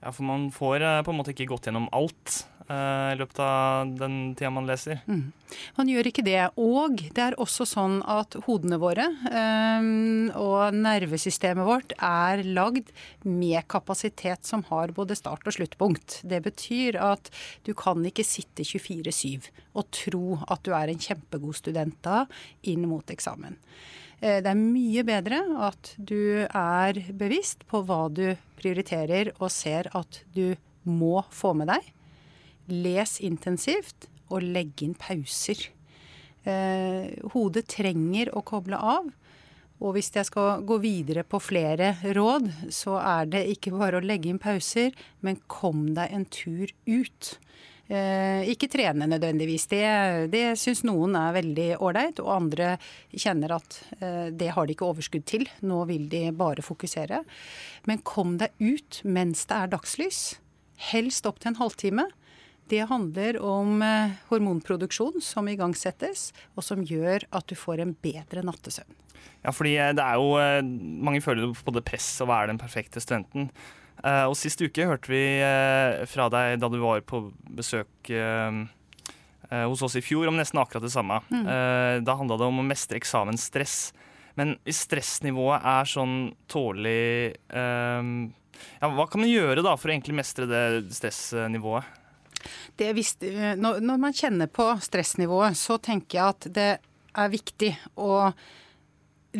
Ja, 0.00 0.10
for 0.12 0.24
man 0.24 0.48
får 0.50 0.80
eh, 0.80 1.02
på 1.04 1.12
en 1.12 1.20
måte 1.20 1.34
ikke 1.34 1.50
gått 1.52 1.68
gjennom 1.68 1.90
alt 1.92 2.40
i 2.70 3.16
løpet 3.18 3.40
av 3.42 3.90
den 3.98 4.16
tida 4.38 4.50
man 4.54 4.68
leser. 4.68 5.00
Mm. 5.10 5.32
Man 5.74 5.90
gjør 5.90 6.08
ikke 6.10 6.24
det. 6.26 6.38
Og 6.60 7.00
det 7.02 7.24
er 7.24 7.36
også 7.42 7.66
sånn 7.66 7.98
at 8.06 8.36
hodene 8.46 8.78
våre 8.80 9.08
um, 9.26 10.30
og 10.38 10.76
nervesystemet 10.78 11.66
vårt 11.66 11.94
er 11.96 12.44
lagd 12.46 12.92
med 13.26 13.66
kapasitet 13.70 14.46
som 14.46 14.62
har 14.70 14.94
både 14.94 15.18
start- 15.18 15.46
og 15.50 15.56
sluttpunkt. 15.58 16.20
Det 16.22 16.42
betyr 16.46 17.00
at 17.02 17.32
du 17.66 17.74
kan 17.74 18.04
ikke 18.06 18.26
sitte 18.26 18.66
24-7 18.66 19.50
og 19.74 19.90
tro 19.94 20.38
at 20.46 20.62
du 20.66 20.74
er 20.76 20.92
en 20.92 21.02
kjempegod 21.02 21.58
student 21.58 21.98
da 22.06 22.24
inn 22.70 22.86
mot 22.90 23.10
eksamen. 23.10 23.58
Eh, 24.20 24.38
det 24.44 24.50
er 24.50 24.58
mye 24.58 25.04
bedre 25.08 25.42
at 25.70 25.94
du 25.96 26.46
er 26.46 27.04
bevisst 27.10 27.66
på 27.70 27.82
hva 27.88 28.04
du 28.12 28.28
prioriterer 28.60 29.34
og 29.38 29.48
ser 29.52 29.90
at 29.96 30.22
du 30.36 30.52
må 30.84 31.24
få 31.34 31.54
med 31.56 31.72
deg. 31.72 31.96
Les 32.70 33.16
intensivt 33.26 34.08
og 34.30 34.44
legg 34.46 34.82
inn 34.84 34.96
pauser. 34.98 35.68
Eh, 36.48 37.10
hodet 37.34 37.66
trenger 37.68 38.32
å 38.36 38.44
koble 38.46 38.78
av. 38.78 39.10
Og 39.80 39.94
hvis 39.96 40.10
jeg 40.12 40.28
skal 40.28 40.64
gå 40.68 40.76
videre 40.82 41.24
på 41.24 41.40
flere 41.40 41.94
råd, 42.04 42.50
så 42.72 42.98
er 43.00 43.30
det 43.32 43.46
ikke 43.54 43.72
bare 43.72 44.00
å 44.00 44.04
legge 44.04 44.28
inn 44.28 44.40
pauser, 44.40 44.92
men 45.24 45.40
kom 45.48 45.94
deg 45.96 46.12
en 46.12 46.26
tur 46.28 46.68
ut. 46.84 47.30
Eh, 47.90 48.46
ikke 48.52 48.68
trene 48.70 49.08
nødvendigvis. 49.10 49.64
Det, 49.72 49.82
det 50.30 50.44
syns 50.60 50.84
noen 50.86 51.16
er 51.18 51.34
veldig 51.34 51.70
ålreit, 51.82 52.20
og 52.22 52.34
andre 52.36 52.74
kjenner 53.10 53.56
at 53.56 53.80
eh, 53.98 54.28
det 54.30 54.52
har 54.54 54.68
de 54.68 54.76
ikke 54.76 54.86
overskudd 54.92 55.26
til. 55.26 55.48
Nå 55.66 55.82
vil 55.88 56.06
de 56.12 56.28
bare 56.36 56.62
fokusere. 56.62 57.24
Men 57.88 58.04
kom 58.06 58.36
deg 58.42 58.54
ut 58.60 59.00
mens 59.08 59.48
det 59.48 59.58
er 59.58 59.74
dagslys. 59.74 60.22
Helst 60.92 61.26
opp 61.26 61.40
til 61.40 61.54
en 61.54 61.62
halvtime. 61.64 62.06
Det 62.70 62.86
handler 62.86 63.40
om 63.42 63.82
eh, 63.82 64.16
hormonproduksjon 64.30 65.18
som 65.24 65.48
igangsettes, 65.50 66.30
og 66.54 66.64
som 66.66 66.84
gjør 66.86 67.26
at 67.34 67.50
du 67.50 67.56
får 67.58 67.82
en 67.82 67.94
bedre 68.04 68.44
nattesøvn. 68.46 68.96
Ja, 69.40 69.52
fordi 69.56 69.72
det 69.96 70.04
er 70.04 70.18
jo 70.20 70.34
Mange 71.00 71.22
føler 71.24 71.54
på 71.56 71.72
det 71.72 71.82
press 71.88 72.08
å 72.20 72.28
være 72.28 72.50
den 72.50 72.60
perfekte 72.60 73.00
studenten. 73.00 73.48
Og 74.04 74.34
Sist 74.36 74.60
uke 74.60 74.84
hørte 74.88 75.12
vi 75.12 75.22
fra 76.08 76.26
deg 76.32 76.58
da 76.60 76.68
du 76.72 76.76
var 76.80 77.00
på 77.04 77.22
besøk 77.48 78.10
hos 79.50 79.84
oss 79.84 79.96
i 79.96 80.02
fjor 80.04 80.28
om 80.28 80.36
nesten 80.36 80.60
akkurat 80.60 80.84
det 80.84 80.92
samme. 80.92 81.20
Mm. 81.32 81.48
da 82.04 82.16
handla 82.16 82.36
det 82.40 82.48
om 82.48 82.60
å 82.60 82.66
mestre 82.68 83.00
eksamensstress. 83.00 83.78
Men 84.40 84.58
hvis 84.68 84.84
stressnivået 84.86 85.64
er 85.68 85.88
sånn 85.88 86.18
tålelig 86.48 87.32
ja, 87.48 88.92
Hva 88.92 89.08
kan 89.08 89.24
man 89.24 89.32
gjøre 89.32 89.64
da 89.64 89.76
for 89.80 89.88
å 89.88 89.96
egentlig 89.96 90.20
mestre 90.20 90.48
det 90.48 90.64
stressnivået? 90.96 91.99
Det 92.80 92.92
visste, 92.96 93.54
når, 93.60 93.82
når 93.84 94.00
man 94.06 94.16
kjenner 94.16 94.50
på 94.50 94.66
stressnivået, 94.82 95.58
så 95.58 95.78
tenker 95.82 96.18
jeg 96.18 96.34
at 96.34 96.48
det 96.56 96.70
er 97.10 97.32
viktig 97.32 97.74
å 98.00 98.30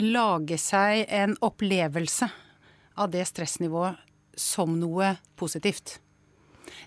lage 0.00 0.58
seg 0.60 1.06
en 1.08 1.34
opplevelse 1.42 2.28
av 3.00 3.10
det 3.14 3.24
stressnivået 3.28 3.98
som 4.38 4.76
noe 4.78 5.14
positivt. 5.40 5.98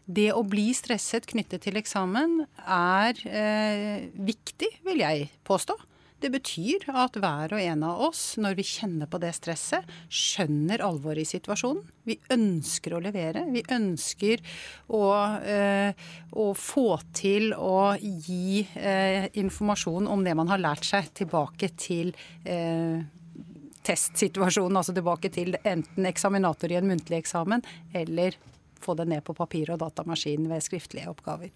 Det 0.05 0.29
å 0.35 0.43
bli 0.47 0.69
stresset 0.75 1.25
knyttet 1.29 1.65
til 1.65 1.77
eksamen 1.79 2.43
er 2.63 3.19
eh, 3.27 4.09
viktig, 4.13 4.69
vil 4.87 5.03
jeg 5.03 5.29
påstå. 5.47 5.75
Det 6.23 6.29
betyr 6.31 6.85
at 6.95 7.17
hver 7.19 7.51
og 7.51 7.59
en 7.59 7.81
av 7.83 8.01
oss, 8.05 8.21
når 8.39 8.55
vi 8.55 8.63
kjenner 8.63 9.09
på 9.11 9.19
det 9.19 9.33
stresset, 9.35 9.89
skjønner 10.07 10.79
alvoret 10.85 11.25
i 11.25 11.27
situasjonen. 11.27 11.81
Vi 12.07 12.15
ønsker 12.31 12.95
å 12.95 13.01
levere. 13.03 13.43
Vi 13.51 13.63
ønsker 13.75 14.39
å, 14.87 15.03
eh, 15.43 15.91
å 16.31 16.45
få 16.55 16.87
til 17.11 17.51
å 17.57 17.97
gi 17.99 18.63
eh, 18.63 19.27
informasjon 19.35 20.07
om 20.07 20.23
det 20.23 20.37
man 20.39 20.47
har 20.47 20.63
lært 20.63 20.87
seg, 20.87 21.11
tilbake 21.11 21.73
til 21.75 22.15
eh, 22.47 23.03
testsituasjonen, 23.83 24.79
altså 24.79 24.95
tilbake 24.95 25.27
til 25.33 25.57
enten 25.59 26.07
eksaminator 26.07 26.71
i 26.71 26.79
en 26.79 26.87
muntlig 26.87 27.19
eksamen 27.19 27.67
eller 27.91 28.39
få 28.83 28.97
det 28.99 29.07
ned 29.09 29.23
på 29.25 29.35
papir 29.37 29.71
og 29.73 29.81
datamaskin 29.83 30.49
ved 30.51 30.65
skriftlige 30.65 31.11
oppgaver. 31.11 31.53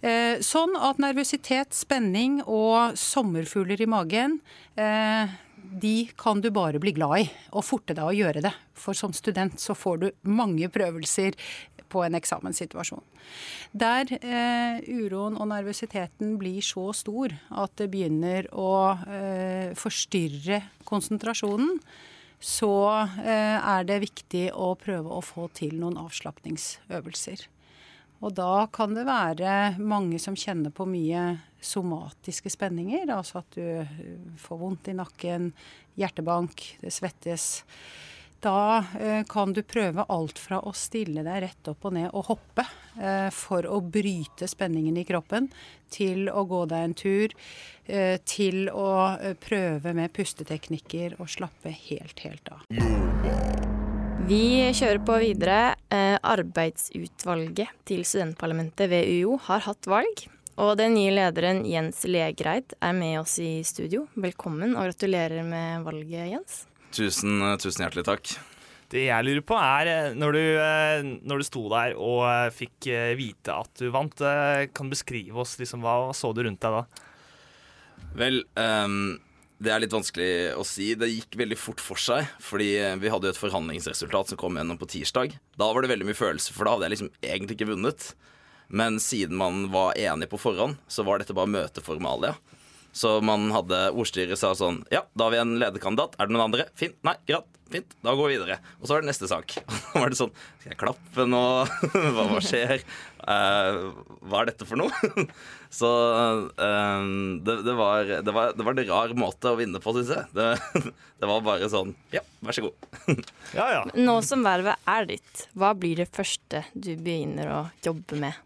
Eh, 0.00 0.40
sånn 0.44 0.76
at 0.78 1.02
nervøsitet, 1.02 1.74
spenning 1.76 2.40
og 2.44 2.98
sommerfugler 2.98 3.82
i 3.82 3.90
magen 3.90 4.38
eh, 4.78 5.34
de 5.64 6.08
kan 6.20 6.40
du 6.40 6.50
bare 6.54 6.80
bli 6.80 6.92
glad 6.96 7.24
i, 7.24 7.28
og 7.56 7.64
forte 7.64 7.96
deg 7.96 8.04
å 8.04 8.14
gjøre 8.14 8.42
det. 8.44 8.52
For 8.76 8.96
som 8.96 9.14
student 9.16 9.56
så 9.60 9.76
får 9.76 10.00
du 10.02 10.08
mange 10.28 10.68
prøvelser 10.72 11.38
på 11.94 12.02
en 12.04 12.16
eksamenssituasjon. 12.18 13.02
Der 13.72 14.10
eh, 14.18 14.82
uroen 14.90 15.38
og 15.38 15.48
nervøsiteten 15.50 16.36
blir 16.40 16.64
så 16.64 16.90
stor 16.96 17.34
at 17.54 17.76
det 17.80 17.90
begynner 17.92 18.48
å 18.50 18.74
eh, 19.08 19.70
forstyrre 19.78 20.60
konsentrasjonen, 20.88 21.78
så 22.44 22.74
eh, 23.24 23.56
er 23.56 23.86
det 23.88 24.02
viktig 24.02 24.48
å 24.52 24.74
prøve 24.76 25.16
å 25.16 25.24
få 25.24 25.48
til 25.56 25.78
noen 25.80 25.96
avslapningsøvelser. 26.02 27.46
Og 28.24 28.34
da 28.36 28.66
kan 28.72 28.92
det 28.96 29.06
være 29.08 29.76
mange 29.80 30.20
som 30.20 30.36
kjenner 30.36 30.72
på 30.72 30.86
mye 30.88 31.24
somatiske 31.64 32.52
spenninger. 32.52 33.08
Altså 33.12 33.40
at 33.40 33.56
du 33.56 33.64
eh, 33.64 33.94
får 34.40 34.60
vondt 34.60 34.92
i 34.92 34.96
nakken, 34.96 35.50
hjertebank, 36.00 36.66
det 36.84 36.92
svettes. 36.92 37.64
Da 38.44 38.84
eh, 39.00 39.24
kan 39.24 39.52
du 39.52 39.62
prøve 39.62 40.04
alt 40.12 40.38
fra 40.38 40.58
å 40.60 40.72
stille 40.76 41.22
deg 41.24 41.38
rett 41.46 41.68
opp 41.70 41.86
og 41.88 41.94
ned 41.96 42.10
og 42.10 42.26
hoppe 42.28 42.64
eh, 43.00 43.30
for 43.32 43.64
å 43.64 43.78
bryte 43.80 44.44
spenningen 44.50 44.98
i 45.00 45.04
kroppen, 45.08 45.48
til 45.88 46.28
å 46.28 46.42
gå 46.44 46.64
deg 46.68 46.84
en 46.84 46.96
tur, 46.98 47.32
eh, 47.86 48.18
til 48.28 48.68
å 48.68 48.90
prøve 49.40 49.94
med 49.96 50.12
pusteteknikker 50.12 51.16
og 51.22 51.30
slappe 51.32 51.72
helt, 51.86 52.20
helt 52.26 52.52
av. 52.52 52.66
Vi 54.28 54.44
kjører 54.76 55.00
på 55.04 55.16
videre. 55.20 55.58
Arbeidsutvalget 56.24 57.72
til 57.88 58.04
studentparlamentet 58.08 58.92
ved 58.92 59.08
UiO 59.08 59.38
har 59.48 59.64
hatt 59.70 59.88
valg. 59.88 60.26
Og 60.60 60.76
den 60.80 60.94
nye 60.98 61.16
lederen 61.16 61.64
Jens 61.68 62.04
Legreid 62.08 62.76
er 62.76 62.94
med 62.96 63.18
oss 63.22 63.40
i 63.40 63.56
studio. 63.64 64.04
Velkommen 64.14 64.76
og 64.76 64.90
gratulerer 64.90 65.44
med 65.48 65.84
valget, 65.88 66.28
Jens. 66.36 66.62
Tusen, 66.94 67.40
tusen 67.58 67.82
hjertelig 67.82 68.04
takk. 68.06 68.34
Det 68.94 69.08
jeg 69.08 69.26
lurer 69.26 69.42
på 69.42 69.56
er, 69.58 69.88
eh, 69.90 70.14
når 70.14 70.36
du, 70.36 70.42
eh, 70.62 71.06
når 71.26 71.40
du 71.40 71.46
sto 71.46 71.64
der 71.72 71.96
og 71.98 72.22
eh, 72.28 72.52
fikk 72.54 72.88
vite 73.18 73.54
at 73.54 73.80
du 73.80 73.88
vant, 73.94 74.14
kan 74.14 74.86
du 74.86 74.94
beskrive 74.94 75.40
oss 75.42 75.56
liksom, 75.58 75.82
hva 75.82 76.12
så 76.14 76.30
du 76.34 76.44
rundt 76.44 76.62
deg 76.62 76.76
da? 76.78 76.84
Vel, 78.14 78.44
um, 78.54 79.16
det 79.58 79.72
er 79.74 79.82
litt 79.82 79.94
vanskelig 79.94 80.54
å 80.54 80.62
si. 80.68 80.92
Det 80.94 81.08
gikk 81.10 81.34
veldig 81.40 81.58
fort 81.58 81.82
for 81.82 81.98
seg. 81.98 82.28
Fordi 82.38 82.68
vi 83.02 83.10
hadde 83.10 83.26
jo 83.26 83.34
et 83.34 83.40
forhandlingsresultat 83.40 84.30
som 84.30 84.38
kom 84.38 84.60
gjennom 84.60 84.78
på 84.78 84.86
tirsdag. 84.92 85.34
Da 85.58 85.66
var 85.74 85.82
det 85.82 85.90
veldig 85.90 86.06
mye 86.06 86.18
følelser, 86.18 86.54
for 86.54 86.68
da 86.68 86.76
hadde 86.76 86.86
jeg 86.86 86.94
liksom 86.94 87.10
egentlig 87.26 87.58
ikke 87.58 87.72
vunnet. 87.72 88.12
Men 88.70 89.00
siden 89.02 89.40
man 89.40 89.64
var 89.74 89.98
enig 89.98 90.30
på 90.30 90.38
forhånd, 90.38 90.78
så 90.86 91.02
var 91.06 91.18
dette 91.18 91.34
bare 91.34 91.50
møteformalia. 91.50 92.36
Så 92.94 93.18
man 93.26 93.48
hadde 93.54 93.88
ordstyret 93.90 94.38
sa 94.38 94.52
sånn 94.58 94.84
Ja, 94.94 95.02
da 95.18 95.26
har 95.26 95.34
vi 95.34 95.42
en 95.42 95.58
lederkandidat. 95.58 96.14
Er 96.18 96.30
det 96.30 96.36
noen 96.36 96.46
andre? 96.46 96.68
Fint. 96.78 96.96
Nei, 97.06 97.16
greit. 97.26 97.50
Fint. 97.72 97.96
Da 98.04 98.12
går 98.14 98.28
vi 98.28 98.36
videre. 98.36 98.60
Og 98.78 98.86
så 98.86 98.96
er 98.96 99.02
det 99.02 99.10
neste 99.10 99.26
sak. 99.30 99.56
Da 99.94 100.02
var 100.02 100.12
det 100.12 100.18
sånn 100.18 100.30
Skal 100.60 100.74
jeg 100.74 100.78
klappe 100.78 101.26
nå? 101.26 101.42
hva, 102.14 102.26
hva 102.30 102.38
skjer? 102.44 102.84
Uh, 103.24 103.90
hva 104.28 104.42
er 104.42 104.50
dette 104.52 104.68
for 104.68 104.78
noe? 104.78 105.24
så 105.80 105.90
uh, 106.54 107.02
det, 107.42 107.56
det, 107.66 107.74
var, 107.78 108.14
det, 108.14 108.36
var, 108.36 108.54
det, 108.54 108.66
var, 108.68 108.78
en 108.78 108.90
rar 108.92 109.14
måte 109.18 109.50
å 109.50 109.58
vinne 109.58 109.82
på, 109.82 109.96
syns 109.96 110.12
jeg. 110.14 110.30
Det, 110.36 110.48
det, 111.18 111.30
var 111.30 111.44
bare 111.46 111.70
sånn 111.72 111.94
Ja, 112.14 112.22
vær 112.44 112.58
så 112.58 112.68
god. 112.68 112.90
ja, 113.56 113.68
ja. 113.78 113.84
Nå 113.96 114.20
som 114.26 114.44
vervet 114.46 114.90
er 114.94 115.08
ditt, 115.14 115.46
hva 115.58 115.72
blir 115.78 116.04
det 116.04 116.10
første 116.14 116.66
du 116.74 116.92
begynner 116.94 117.50
å 117.50 117.62
jobbe 117.86 118.20
med? 118.28 118.44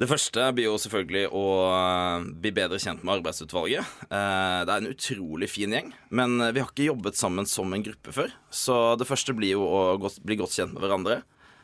Det 0.00 0.06
første 0.08 0.46
blir 0.56 0.64
jo 0.64 0.78
selvfølgelig 0.80 1.26
å 1.36 1.44
eh, 1.68 2.28
bli 2.40 2.50
bedre 2.56 2.78
kjent 2.80 3.02
med 3.04 3.18
arbeidsutvalget. 3.18 3.84
Eh, 4.08 4.60
det 4.64 4.72
er 4.72 4.78
en 4.78 4.88
utrolig 4.88 5.50
fin 5.52 5.74
gjeng, 5.76 5.90
men 6.08 6.38
eh, 6.40 6.52
vi 6.56 6.62
har 6.62 6.70
ikke 6.70 6.86
jobbet 6.86 7.18
sammen 7.20 7.44
som 7.44 7.68
en 7.76 7.82
gruppe 7.84 8.14
før. 8.16 8.30
Så 8.48 8.76
det 8.96 9.04
første 9.04 9.34
blir 9.36 9.58
jo 9.58 9.66
å 9.68 9.82
bli 10.24 10.38
godt 10.40 10.54
kjent 10.56 10.72
med 10.72 10.80
hverandre, 10.86 11.18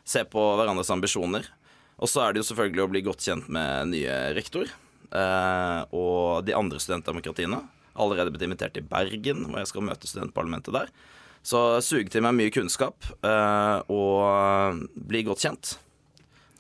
se 0.05 0.21
på 0.29 0.43
hverandres 0.61 0.93
ambisjoner. 0.93 1.49
Og 1.97 2.13
så 2.13 2.27
er 2.27 2.35
det 2.35 2.43
jo 2.43 2.49
selvfølgelig 2.51 2.85
å 2.85 2.91
bli 2.93 3.03
godt 3.07 3.25
kjent 3.25 3.49
med 3.49 3.95
nye 3.95 4.17
rektor 4.37 4.69
og 5.97 6.43
de 6.45 6.53
andre 6.53 6.81
studentdemokratiene. 6.83 7.63
Allerede 7.97 8.35
blitt 8.35 8.45
invitert 8.45 8.75
til 8.77 8.85
Bergen, 8.91 9.47
hvor 9.47 9.63
jeg 9.63 9.71
skal 9.71 9.87
møte 9.87 10.11
studentparlamentet 10.11 10.77
der. 10.77 10.91
Så 11.47 11.63
suge 11.87 12.13
til 12.13 12.27
meg 12.27 12.37
mye 12.37 12.53
kunnskap 12.53 13.09
og 13.23 14.85
bli 15.09 15.25
godt 15.31 15.47
kjent. 15.47 15.73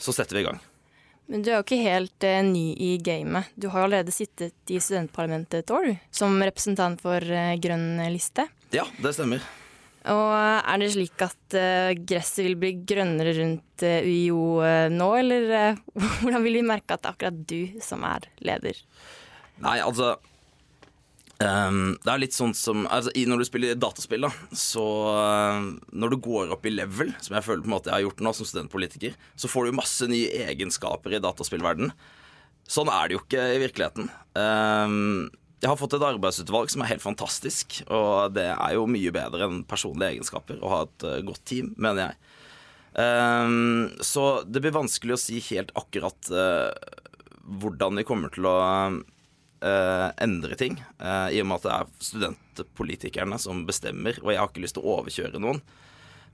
Så 0.00 0.16
setter 0.16 0.40
vi 0.40 0.46
i 0.46 0.48
gang. 0.48 0.62
Men 1.26 1.42
du 1.42 1.50
er 1.50 1.58
jo 1.58 1.64
ikke 1.64 1.82
helt 1.82 2.26
eh, 2.26 2.42
ny 2.46 2.66
i 2.78 2.92
gamet. 3.02 3.50
Du 3.58 3.68
har 3.72 3.82
jo 3.82 3.88
allerede 3.88 4.14
sittet 4.14 4.70
i 4.70 4.78
studentparlamentet 4.82 5.64
et 5.64 5.72
år, 5.74 5.88
du, 5.90 6.02
som 6.14 6.36
representant 6.42 7.02
for 7.02 7.22
eh, 7.22 7.56
Grønn 7.62 7.98
liste. 8.14 8.46
Ja, 8.74 8.86
det 9.02 9.16
stemmer. 9.16 9.42
Og 10.06 10.30
eh, 10.36 10.60
er 10.62 10.82
det 10.82 10.92
slik 10.94 11.24
at 11.26 11.58
eh, 11.58 11.96
gresset 11.98 12.44
vil 12.46 12.56
bli 12.60 12.72
grønnere 12.86 13.34
rundt 13.40 13.82
uh, 13.82 14.06
UiO 14.06 14.60
uh, 14.62 14.86
nå, 14.92 15.10
eller 15.18 15.48
hvordan 16.22 16.46
vil 16.46 16.60
vi 16.60 16.64
merke 16.66 16.94
at 16.94 17.02
det 17.02 17.10
er 17.10 17.16
akkurat 17.16 17.42
du 17.50 17.82
som 17.82 18.06
er 18.06 18.30
leder? 18.46 18.78
Nei, 19.64 19.80
altså 19.82 20.14
Um, 21.36 21.98
det 22.00 22.08
er 22.08 22.20
litt 22.22 22.32
sånn 22.32 22.54
som 22.56 22.86
altså, 22.88 23.10
Når 23.12 23.42
du 23.42 23.44
spiller 23.44 23.76
dataspill, 23.76 24.24
da, 24.24 24.30
så 24.56 24.84
uh, 25.12 25.66
Når 25.92 26.14
du 26.14 26.16
går 26.24 26.54
opp 26.54 26.64
i 26.64 26.72
level, 26.72 27.10
som 27.20 27.36
jeg 27.36 27.44
føler 27.44 27.60
på 27.60 27.68
en 27.68 27.74
måte 27.74 27.90
jeg 27.90 27.98
har 27.98 28.04
gjort 28.06 28.22
nå 28.24 28.32
som 28.38 28.48
studentpolitiker, 28.48 29.18
så 29.36 29.50
får 29.52 29.66
du 29.66 29.76
masse 29.76 30.08
nye 30.08 30.30
egenskaper 30.46 31.12
i 31.12 31.20
dataspillverden. 31.20 31.92
Sånn 32.66 32.88
er 32.88 33.08
det 33.08 33.18
jo 33.18 33.20
ikke 33.20 33.42
i 33.52 33.58
virkeligheten. 33.62 34.08
Um, 34.32 35.28
jeg 35.60 35.68
har 35.68 35.78
fått 35.80 35.96
et 35.98 36.06
arbeidsutvalg 36.08 36.72
som 36.72 36.82
er 36.84 36.94
helt 36.94 37.04
fantastisk, 37.04 37.82
og 37.84 38.32
det 38.36 38.48
er 38.54 38.72
jo 38.76 38.88
mye 38.90 39.12
bedre 39.14 39.46
enn 39.46 39.60
personlige 39.68 40.16
egenskaper 40.16 40.60
å 40.64 40.72
ha 40.72 40.80
et 40.86 41.06
uh, 41.06 41.18
godt 41.26 41.44
team, 41.48 41.74
mener 41.76 42.06
jeg. 42.06 42.32
Um, 42.96 43.92
så 44.00 44.40
det 44.48 44.64
blir 44.64 44.72
vanskelig 44.72 45.18
å 45.18 45.20
si 45.20 45.42
helt 45.50 45.74
akkurat 45.76 46.32
uh, 46.32 46.72
hvordan 47.60 48.00
vi 48.00 48.06
kommer 48.08 48.32
til 48.32 48.48
å 48.48 48.56
uh, 49.66 50.12
endre 50.22 50.56
ting. 50.58 50.78
Uh, 51.00 51.28
I 51.34 51.42
og 51.42 51.50
med 51.50 51.58
at 51.58 51.66
det 51.66 51.74
er 51.74 52.06
studentpolitikerne 52.08 53.38
som 53.42 53.64
bestemmer, 53.68 54.18
og 54.22 54.32
jeg 54.32 54.40
har 54.40 54.50
ikke 54.50 54.62
lyst 54.64 54.78
til 54.78 54.86
å 54.86 54.96
overkjøre 55.00 55.42
noen. 55.42 55.60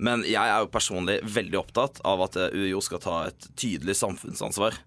Men 0.03 0.25
jeg 0.27 0.41
er 0.41 0.63
jo 0.63 0.71
personlig 0.73 1.19
veldig 1.25 1.61
opptatt 1.61 2.01
av 2.09 2.25
at 2.25 2.39
UiO 2.53 2.81
skal 2.83 3.03
ta 3.03 3.17
et 3.31 3.51
tydelig 3.59 3.97
samfunnsansvar. 4.01 4.79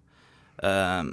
Uh, 0.62 1.12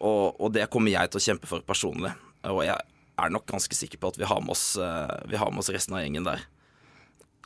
og, 0.00 0.36
og, 0.40 0.50
det 0.56 0.68
kommer 0.72 0.92
jeg 0.92 1.12
til 1.12 1.20
å 1.20 1.26
kjempe 1.30 1.50
for 1.50 1.64
personlig. 1.66 2.12
Og 2.46 2.64
jeg 2.66 2.76
er 2.76 3.32
nok 3.32 3.46
ganske 3.48 3.76
sikker 3.76 4.00
på 4.00 4.12
at 4.12 4.20
vi 4.20 4.28
har 4.28 4.42
med 4.44 4.52
oss, 4.52 4.76
har 4.76 5.50
med 5.50 5.62
oss 5.62 5.72
resten 5.72 5.96
av 5.96 6.04
gjengen 6.04 6.26
der. 6.28 6.44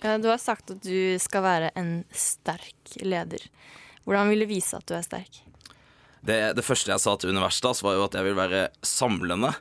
Ja, 0.02 0.16
du 0.18 0.26
har 0.32 0.40
sagt 0.42 0.72
at 0.72 0.82
du 0.82 1.18
skal 1.22 1.44
være 1.44 1.70
en 1.78 1.92
sterk 2.10 2.96
leder. 3.04 3.44
Hvordan 4.04 4.32
vil 4.32 4.42
du 4.42 4.50
vise 4.50 4.78
at 4.78 4.88
du 4.88 4.96
er 4.96 5.06
sterk? 5.06 5.42
Det, 6.26 6.38
det, 6.56 6.64
første 6.66 6.92
jeg 6.92 7.00
sa 7.02 7.16
til 7.16 7.32
Universitas, 7.32 7.80
var 7.84 7.96
jo 7.96 8.06
at 8.06 8.16
jeg 8.16 8.26
vil 8.26 8.36
være 8.38 8.68
samlende, 8.84 9.54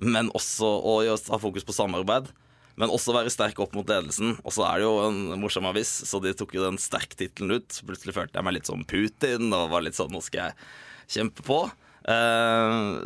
men 0.00 0.32
også 0.36 0.68
og 0.80 1.08
ha 1.08 1.40
fokus 1.40 1.66
på 1.66 1.76
samarbeid. 1.76 2.30
Men 2.76 2.92
også 2.92 3.14
være 3.16 3.32
sterk 3.32 3.60
opp 3.64 3.72
mot 3.76 3.88
ledelsen. 3.88 4.34
Og 4.44 4.52
så 4.52 4.66
er 4.68 4.80
det 4.80 4.84
jo 4.84 4.96
en 5.06 5.40
morsom 5.40 5.64
avis, 5.68 5.88
så 6.08 6.20
de 6.20 6.34
tok 6.36 6.52
jo 6.58 6.66
den 6.66 6.76
sterk-tittelen 6.80 7.56
ut. 7.56 7.78
Plutselig 7.88 8.16
følte 8.16 8.36
jeg 8.36 8.44
meg 8.44 8.58
litt 8.58 8.68
som 8.68 8.84
Putin 8.88 9.48
og 9.48 9.70
var 9.72 9.84
litt 9.84 9.96
sånn 9.96 10.12
Nå 10.12 10.20
skal 10.24 10.50
jeg 10.50 11.16
kjempe 11.16 11.44
på. 11.46 11.62
Uh, 12.04 13.00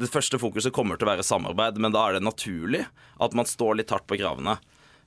det 0.00 0.08
første 0.10 0.40
fokuset 0.40 0.72
kommer 0.74 0.96
til 0.98 1.06
å 1.06 1.12
være 1.12 1.26
samarbeid, 1.26 1.76
men 1.78 1.92
da 1.94 2.06
er 2.08 2.16
det 2.16 2.24
naturlig 2.24 2.82
at 3.22 3.36
man 3.36 3.48
står 3.48 3.78
litt 3.78 3.92
hardt 3.92 4.08
på 4.08 4.18
kravene. 4.18 4.56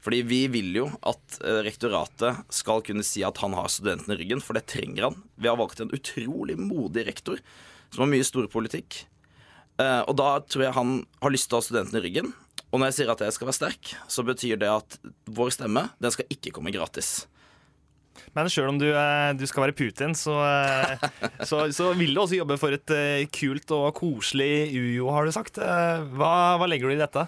Fordi 0.03 0.21
vi 0.27 0.41
vil 0.51 0.75
jo 0.77 0.87
at 1.09 1.39
eh, 1.41 1.61
rektoratet 1.65 2.45
skal 2.53 2.83
kunne 2.85 3.05
si 3.05 3.23
at 3.25 3.39
han 3.41 3.55
har 3.57 3.69
studentene 3.71 4.15
i 4.15 4.21
ryggen, 4.21 4.43
for 4.43 4.57
det 4.57 4.67
trenger 4.69 5.09
han. 5.09 5.21
Vi 5.35 5.49
har 5.49 5.57
valgt 5.59 5.81
en 5.83 5.93
utrolig 5.93 6.57
modig 6.59 7.07
rektor 7.09 7.41
som 7.89 8.05
har 8.05 8.11
mye 8.11 8.27
storpolitikk. 8.27 9.01
Eh, 9.81 10.03
og 10.05 10.13
da 10.19 10.37
tror 10.45 10.67
jeg 10.67 10.77
han 10.77 10.99
har 11.23 11.33
lyst 11.33 11.49
til 11.49 11.57
å 11.57 11.61
ha 11.61 11.67
studentene 11.67 12.01
i 12.01 12.05
ryggen. 12.05 12.35
Og 12.67 12.81
når 12.81 12.91
jeg 12.91 12.97
sier 12.99 13.13
at 13.13 13.23
jeg 13.23 13.33
skal 13.33 13.49
være 13.49 13.57
sterk, 13.57 13.95
så 14.11 14.25
betyr 14.27 14.61
det 14.61 14.69
at 14.69 14.99
vår 15.33 15.51
stemme 15.55 15.87
den 16.03 16.13
skal 16.13 16.29
ikke 16.33 16.53
komme 16.55 16.73
gratis. 16.75 17.25
Men 18.35 18.49
sjøl 18.51 18.69
om 18.69 18.79
du, 18.81 18.87
eh, 18.91 19.31
du, 19.37 19.45
skal 19.49 19.65
være 19.65 19.77
Putin, 19.77 20.13
så, 20.17 20.37
så, 21.49 21.65
så, 21.73 21.89
vil 21.97 22.13
du 22.13 22.21
også 22.21 22.37
jobbe 22.37 22.59
for 22.61 22.75
et 22.75 22.95
kult 23.33 23.73
og 23.73 23.89
koselig 23.97 24.69
UiO, 24.75 25.09
har 25.15 25.25
du 25.25 25.33
sagt. 25.33 25.57
Hva, 25.57 26.31
hva 26.59 26.69
legger 26.69 26.91
du 26.91 26.97
i 26.97 27.01
dette? 27.01 27.25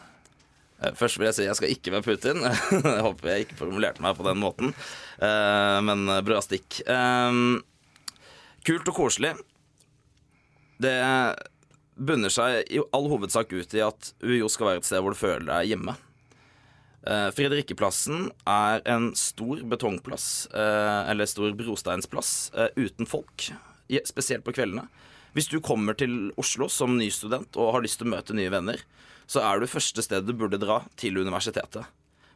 Eh, 0.79 0.95
først 0.95 1.19
vil 1.19 1.29
jeg 1.29 1.37
si 1.37 1.47
jeg 1.47 1.59
skal 1.59 1.73
ikke 1.73 1.93
være 1.95 2.07
Putin. 2.07 2.43
jeg 2.71 3.05
håper 3.05 3.31
jeg 3.31 3.47
ikke 3.47 3.59
formulerte 3.59 4.03
meg 4.03 4.17
på 4.17 4.25
den 4.27 4.41
måten. 4.41 4.73
Eh, 5.19 5.77
men 5.85 6.07
eh, 6.07 6.23
bra 6.25 6.41
stikk. 6.43 6.81
Kult 8.67 8.91
og 8.91 8.95
koselig. 8.95 9.33
Det 10.79 10.95
bunner 11.99 12.31
seg 12.31 12.69
i 12.71 12.79
all 12.95 13.09
hovedsak 13.11 13.51
ut 13.51 13.73
i 13.75 13.81
at 13.83 14.13
UiO 14.23 14.47
skal 14.51 14.69
være 14.69 14.81
et 14.83 14.87
sted 14.87 15.03
hvor 15.03 15.15
du 15.15 15.19
føler 15.19 15.47
deg 15.49 15.73
hjemme. 15.73 15.95
Fredrikkeplassen 17.09 18.27
er 18.47 18.83
en 18.91 19.09
stor 19.17 19.61
betongplass, 19.71 20.27
eller 20.53 21.27
stor 21.31 21.55
brosteinsplass, 21.57 22.51
uten 22.75 23.07
folk. 23.09 23.47
Spesielt 24.07 24.45
på 24.45 24.53
kveldene. 24.55 24.85
Hvis 25.35 25.49
du 25.51 25.57
kommer 25.63 25.97
til 25.99 26.29
Oslo 26.39 26.67
som 26.71 26.97
ny 26.99 27.07
student 27.11 27.55
og 27.59 27.73
har 27.75 27.83
lyst 27.83 28.01
til 28.01 28.09
å 28.09 28.13
møte 28.13 28.35
nye 28.37 28.51
venner, 28.53 28.83
så 29.29 29.43
er 29.45 29.61
du 29.61 29.69
første 29.69 30.03
stedet 30.03 30.27
du 30.27 30.37
burde 30.37 30.59
dra 30.61 30.81
til 30.99 31.19
universitetet. 31.21 31.85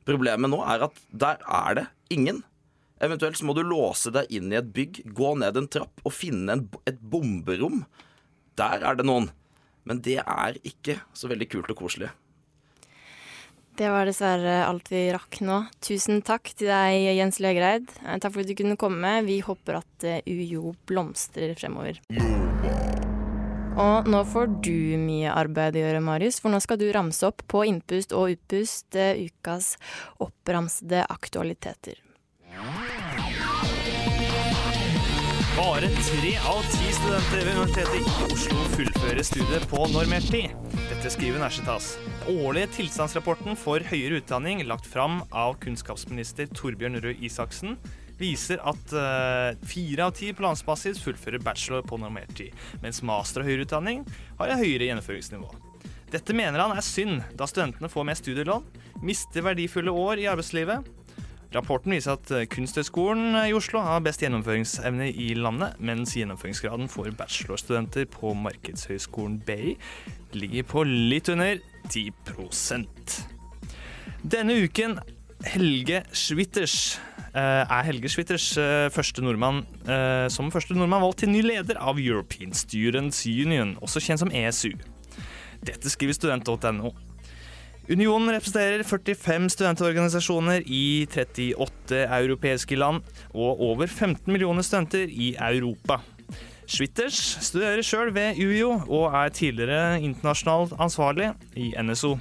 Problemet 0.05 0.51
nå 0.51 0.59
er 0.67 0.85
at 0.89 0.97
der 1.09 1.41
er 1.41 1.79
det 1.79 1.85
ingen. 2.13 2.43
Eventuelt 3.03 3.39
så 3.39 3.47
må 3.47 3.55
du 3.57 3.63
låse 3.65 4.11
deg 4.13 4.29
inn 4.31 4.51
i 4.53 4.59
et 4.59 4.73
bygg, 4.75 5.01
gå 5.15 5.33
ned 5.41 5.57
en 5.59 5.69
trapp 5.71 6.03
og 6.05 6.13
finne 6.15 6.55
en, 6.55 6.67
et 6.87 6.99
bomberom. 6.99 7.83
Der 8.59 8.85
er 8.85 8.99
det 8.99 9.07
noen. 9.09 9.31
Men 9.83 9.99
det 10.05 10.21
er 10.21 10.59
ikke 10.63 11.01
så 11.17 11.27
veldig 11.31 11.49
kult 11.51 11.73
og 11.73 11.81
koselig. 11.81 12.13
Det 13.73 13.89
var 13.89 14.05
dessverre 14.05 14.59
alt 14.67 14.91
vi 14.93 15.07
rakk 15.15 15.39
nå. 15.41 15.63
Tusen 15.81 16.21
takk 16.21 16.51
til 16.53 16.69
deg, 16.69 17.09
Jens 17.17 17.41
Legreid. 17.41 17.89
Eh, 18.05 18.19
takk 18.21 18.35
for 18.35 18.45
at 18.45 18.51
du 18.51 18.55
kunne 18.59 18.77
komme. 18.77 19.15
Vi 19.25 19.41
håper 19.41 19.81
at 19.81 20.07
eh, 20.07 20.21
UiO 20.29 20.75
blomstrer 20.85 21.57
fremover. 21.57 21.97
Og 23.73 24.09
nå 24.09 24.19
får 24.29 24.51
du 24.61 24.97
mye 25.01 25.33
arbeid 25.33 25.77
å 25.79 25.81
gjøre, 25.81 26.01
Marius, 26.05 26.37
for 26.43 26.53
nå 26.53 26.59
skal 26.61 26.77
du 26.77 26.85
ramse 26.93 27.25
opp 27.25 27.41
på 27.49 27.63
innpust 27.65 28.13
og 28.13 28.35
utpust 28.35 28.97
eh, 28.99 29.25
ukas 29.25 29.73
oppramsede 30.21 31.01
aktualiteter. 31.09 31.97
Bare 35.53 35.89
tre 35.89 36.33
av 36.49 36.61
ti 36.69 36.93
studenter 36.97 37.43
ved 37.45 37.55
Universitetet 37.55 37.97
i 37.97 38.27
Oslo 38.27 38.67
fullfører 38.75 39.25
studiet 39.25 39.65
på 39.69 39.81
normert 39.93 40.29
tid. 40.33 40.53
Dette 40.91 41.11
skriver 41.13 41.41
Nærsjetas. 41.41 41.95
årlige 42.29 42.69
tilstandsrapporten 42.77 43.57
for 43.59 43.81
høyere 43.89 44.21
utdanning 44.21 44.63
lagt 44.69 44.85
fram 44.89 45.21
av 45.29 45.57
kunnskapsminister 45.65 46.49
Torbjørn 46.53 47.01
Røe 47.03 47.17
Isaksen 47.25 47.77
viser 48.19 48.61
at 48.63 48.95
eh, 48.97 49.59
fire 49.67 50.07
av 50.07 50.15
ti 50.17 50.31
på 50.35 50.45
landsbasis 50.45 51.01
fullfører 51.03 51.43
bachelor 51.43 51.85
på 51.87 51.99
normert 52.01 52.33
tid, 52.37 52.55
mens 52.83 53.03
master 53.05 53.43
og 53.43 53.49
høyere 53.49 53.67
utdanning 53.67 54.03
har 54.39 54.53
et 54.53 54.61
høyere 54.61 54.89
gjennomføringsnivå. 54.89 55.51
Dette 56.13 56.35
mener 56.37 56.61
han 56.61 56.75
er 56.75 56.85
synd, 56.85 57.23
da 57.33 57.47
studentene 57.49 57.89
får 57.89 58.05
mer 58.05 58.19
studielån, 58.19 58.67
mister 59.01 59.45
verdifulle 59.45 59.93
år 59.97 60.21
i 60.21 60.29
arbeidslivet. 60.29 60.85
Rapporten 61.53 61.93
viser 61.93 62.15
at 62.15 62.31
eh, 62.33 62.47
Kunsthøgskolen 62.49 63.37
i 63.43 63.53
Oslo 63.53 63.81
har 63.85 64.01
best 64.05 64.23
gjennomføringsevne 64.25 65.09
i 65.09 65.33
landet, 65.37 65.77
mens 65.77 66.15
gjennomføringsgraden 66.17 66.89
for 66.89 67.09
bachelorstudenter 67.17 68.07
på 68.09 68.33
Markedshøgskolen 68.37 69.39
BI 69.45 69.75
ligger 70.33 70.65
på 70.65 70.85
litt 70.87 71.29
under 71.29 71.59
10% 71.93 73.19
Denne 74.23 74.55
uken 74.65 74.97
Helge 75.43 76.03
Schwitters 76.15 76.99
eh, 77.35 77.39
er 77.41 77.83
Helge 77.87 78.09
Schwitters 78.11 78.45
eh, 78.57 78.87
første 78.93 79.23
nordmann 79.23 79.63
eh, 79.83 80.29
som 80.31 80.51
første 80.53 80.75
nordmann 80.77 81.03
valgt 81.03 81.23
til 81.23 81.33
ny 81.33 81.41
leder 81.43 81.79
av 81.81 81.99
European 81.99 82.53
Students 82.55 83.25
Union, 83.27 83.75
også 83.83 84.01
kjent 84.03 84.23
som 84.23 84.31
ESU. 84.31 84.71
Dette 85.63 85.91
skriver 85.91 86.15
student.no. 86.15 86.93
Unionen 87.91 88.31
representerer 88.31 88.85
45 88.87 89.49
studentorganisasjoner 89.57 90.63
i 90.63 91.03
38 91.11 92.05
europeiske 92.07 92.79
land 92.79 93.03
og 93.33 93.59
over 93.67 93.87
15 93.91 94.31
millioner 94.31 94.63
studenter 94.63 95.11
i 95.11 95.33
Europa. 95.35 95.99
Schwitters 96.63 97.19
studerer 97.43 97.83
sjøl 97.83 98.13
ved 98.15 98.39
UiO 98.39 98.77
og 98.87 99.09
er 99.11 99.33
tidligere 99.35 99.99
internasjonalt 99.99 100.77
ansvarlig 100.79 101.33
i 101.59 101.73
NSO. 101.75 102.15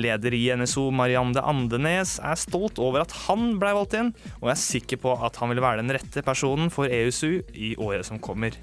Leder 0.00 0.34
i 0.34 0.44
NSO, 0.56 0.88
Marianne 0.94 1.42
Andenes, 1.42 2.18
er 2.22 2.40
stolt 2.40 2.80
over 2.82 3.04
at 3.04 3.14
han 3.26 3.54
ble 3.60 3.74
valgt 3.76 3.98
inn, 3.98 4.14
og 4.40 4.52
er 4.52 4.60
sikker 4.60 5.00
på 5.02 5.14
at 5.24 5.38
han 5.42 5.52
vil 5.52 5.62
være 5.64 5.82
den 5.82 5.94
rette 5.96 6.24
personen 6.26 6.72
for 6.74 6.90
EUSU 6.90 7.40
i 7.54 7.74
året 7.78 8.08
som 8.08 8.20
kommer. 8.22 8.56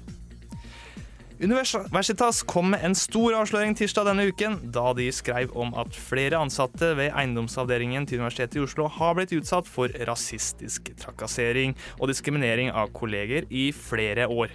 Universitas 1.36 2.42
kom 2.42 2.70
med 2.72 2.80
en 2.84 2.94
stor 2.96 3.34
avsløring 3.36 3.74
tirsdag 3.76 4.06
denne 4.08 4.24
uken, 4.30 4.54
da 4.72 4.94
de 4.96 5.10
skrev 5.12 5.52
om 5.52 5.74
at 5.76 5.92
flere 5.92 6.38
ansatte 6.40 6.94
ved 6.96 7.10
eiendomsavdelingen 7.12 8.08
til 8.08 8.22
Universitetet 8.22 8.56
i 8.56 8.62
Oslo 8.64 8.86
har 8.88 9.18
blitt 9.18 9.34
utsatt 9.36 9.68
for 9.68 9.92
rasistisk 10.08 10.88
trakassering 10.96 11.74
og 11.98 12.08
diskriminering 12.08 12.72
av 12.72 12.88
kolleger 12.96 13.44
i 13.52 13.68
flere 13.76 14.30
år. 14.32 14.54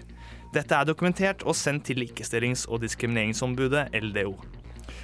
Dette 0.56 0.74
er 0.74 0.90
dokumentert 0.90 1.46
og 1.46 1.54
sendt 1.56 1.86
til 1.92 2.02
Likestillings- 2.02 2.66
og 2.66 2.82
diskrimineringsombudet, 2.82 3.92
LDO. 4.02 4.34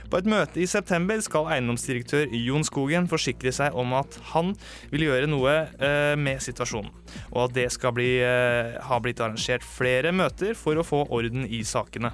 På 0.08 0.22
et 0.22 0.28
møte 0.30 0.62
i 0.64 0.68
september 0.70 1.20
skal 1.24 1.50
eiendomsdirektør 1.52 2.32
Jon 2.40 2.64
Skogen 2.68 3.10
forsikre 3.12 3.52
seg 3.56 3.76
om 3.76 3.92
at 3.98 4.16
han 4.32 4.54
vil 4.94 5.04
gjøre 5.10 5.28
noe 5.28 5.56
eh, 5.68 6.14
med 6.16 6.40
situasjonen, 6.44 6.94
og 7.34 7.42
at 7.48 7.58
det 7.58 7.68
skal 7.76 7.96
bli, 7.98 8.14
eh, 8.24 8.78
ha 8.88 9.02
blitt 9.04 9.20
arrangert 9.24 9.68
flere 9.68 10.14
møter 10.16 10.56
for 10.56 10.80
å 10.80 10.88
få 10.88 11.04
orden 11.12 11.44
i 11.44 11.60
sakene. 11.68 12.14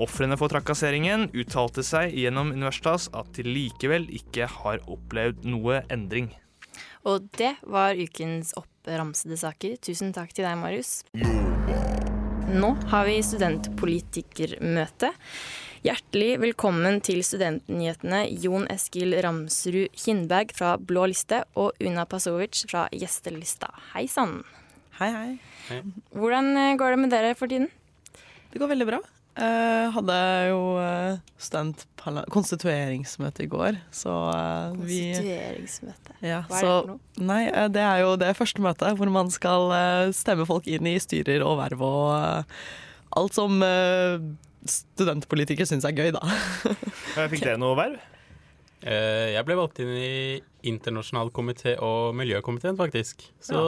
Ofrene 0.00 0.38
for 0.38 0.48
trakasseringen 0.52 1.26
uttalte 1.36 1.82
seg 1.84 2.14
gjennom 2.16 2.54
Universitas 2.54 3.10
at 3.18 3.32
de 3.36 3.44
likevel 3.44 4.06
ikke 4.14 4.46
har 4.60 4.80
opplevd 4.86 5.44
noe 5.50 5.82
endring. 5.92 6.30
Og 7.08 7.28
det 7.36 7.56
var 7.66 7.98
ukens 7.98 8.54
oppramsede 8.58 9.36
saker. 9.40 9.76
Tusen 9.82 10.14
takk 10.16 10.32
til 10.36 10.46
deg, 10.46 10.56
Marius. 10.60 11.02
Nå 12.48 12.70
har 12.88 13.08
vi 13.08 13.18
studentpolitikermøte. 13.26 15.12
Hjertelig 15.78 16.40
velkommen 16.42 16.96
til 17.06 17.20
Studentnyhetene, 17.22 18.24
Jon 18.42 18.64
Eskil 18.72 19.12
Ramsrud 19.22 19.92
Kindberg 19.94 20.50
fra 20.56 20.72
Blå 20.74 21.04
liste 21.12 21.44
og 21.54 21.76
Una 21.78 22.02
Pasovic 22.02 22.64
fra 22.66 22.88
Gjestelista. 22.90 23.68
Hei 23.92 24.08
sann. 24.10 24.40
Hei, 24.98 25.12
hei. 25.14 25.78
Hvordan 26.10 26.50
eh, 26.58 26.72
går 26.80 26.96
det 26.96 26.98
med 26.98 27.14
dere 27.14 27.36
for 27.38 27.46
tiden? 27.52 27.68
Det 28.50 28.58
går 28.58 28.72
veldig 28.72 28.88
bra. 28.88 28.98
Jeg 29.38 29.92
hadde 29.94 30.16
jo 30.48 30.58
eh, 30.82 31.20
studentkonstitueringsmøte 31.46 33.46
i 33.46 33.48
går, 33.52 33.78
så 33.94 34.16
uh, 34.34 34.74
vi 34.82 34.98
Konstitueringsmøte. 35.12 36.18
ja, 36.26 36.42
Hva 36.50 36.58
er 36.58 36.66
det 36.66 36.72
for 36.72 36.90
noe? 36.90 37.22
Nei, 37.30 37.38
uh, 37.54 37.68
det 37.70 37.86
er 37.86 38.02
jo 38.02 38.18
det 38.18 38.32
første 38.40 38.66
møtet 38.66 38.98
hvor 38.98 39.14
man 39.14 39.30
skal 39.30 39.70
stemme 40.10 40.42
folk 40.50 40.66
inn 40.66 40.90
i 40.90 40.98
styrer 40.98 41.46
og 41.46 41.60
verv 41.62 41.86
og 41.86 42.50
alt 43.14 43.38
som 43.38 43.62
eh, 44.58 44.70
studentpolitikere 44.70 45.68
syns 45.68 45.86
er 45.88 45.96
gøy, 45.96 46.12
da. 46.16 46.22
Eh, 47.18 47.26
Fikk 47.32 47.42
dere 47.42 47.58
noe 47.58 47.74
verv? 47.78 47.96
Eh, 48.86 49.32
Jeg 49.34 49.46
ble 49.48 49.56
valgt 49.58 49.80
inn 49.82 49.90
i 49.98 50.10
internasjonal 50.70 51.32
komité 51.34 51.76
og 51.82 52.12
miljøkomiteen, 52.18 52.76
faktisk. 52.78 53.24
Så 53.42 53.58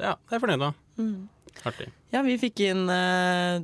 ja, 0.00 0.14
det 0.16 0.32
er 0.32 0.38
jeg 0.38 0.44
fornøyd 0.46 0.62
med. 0.62 1.18
Artig. 1.66 1.90
Ja, 2.14 2.22
vi 2.24 2.38
fikk 2.40 2.62
inn 2.64 2.86
eh, 2.92 3.60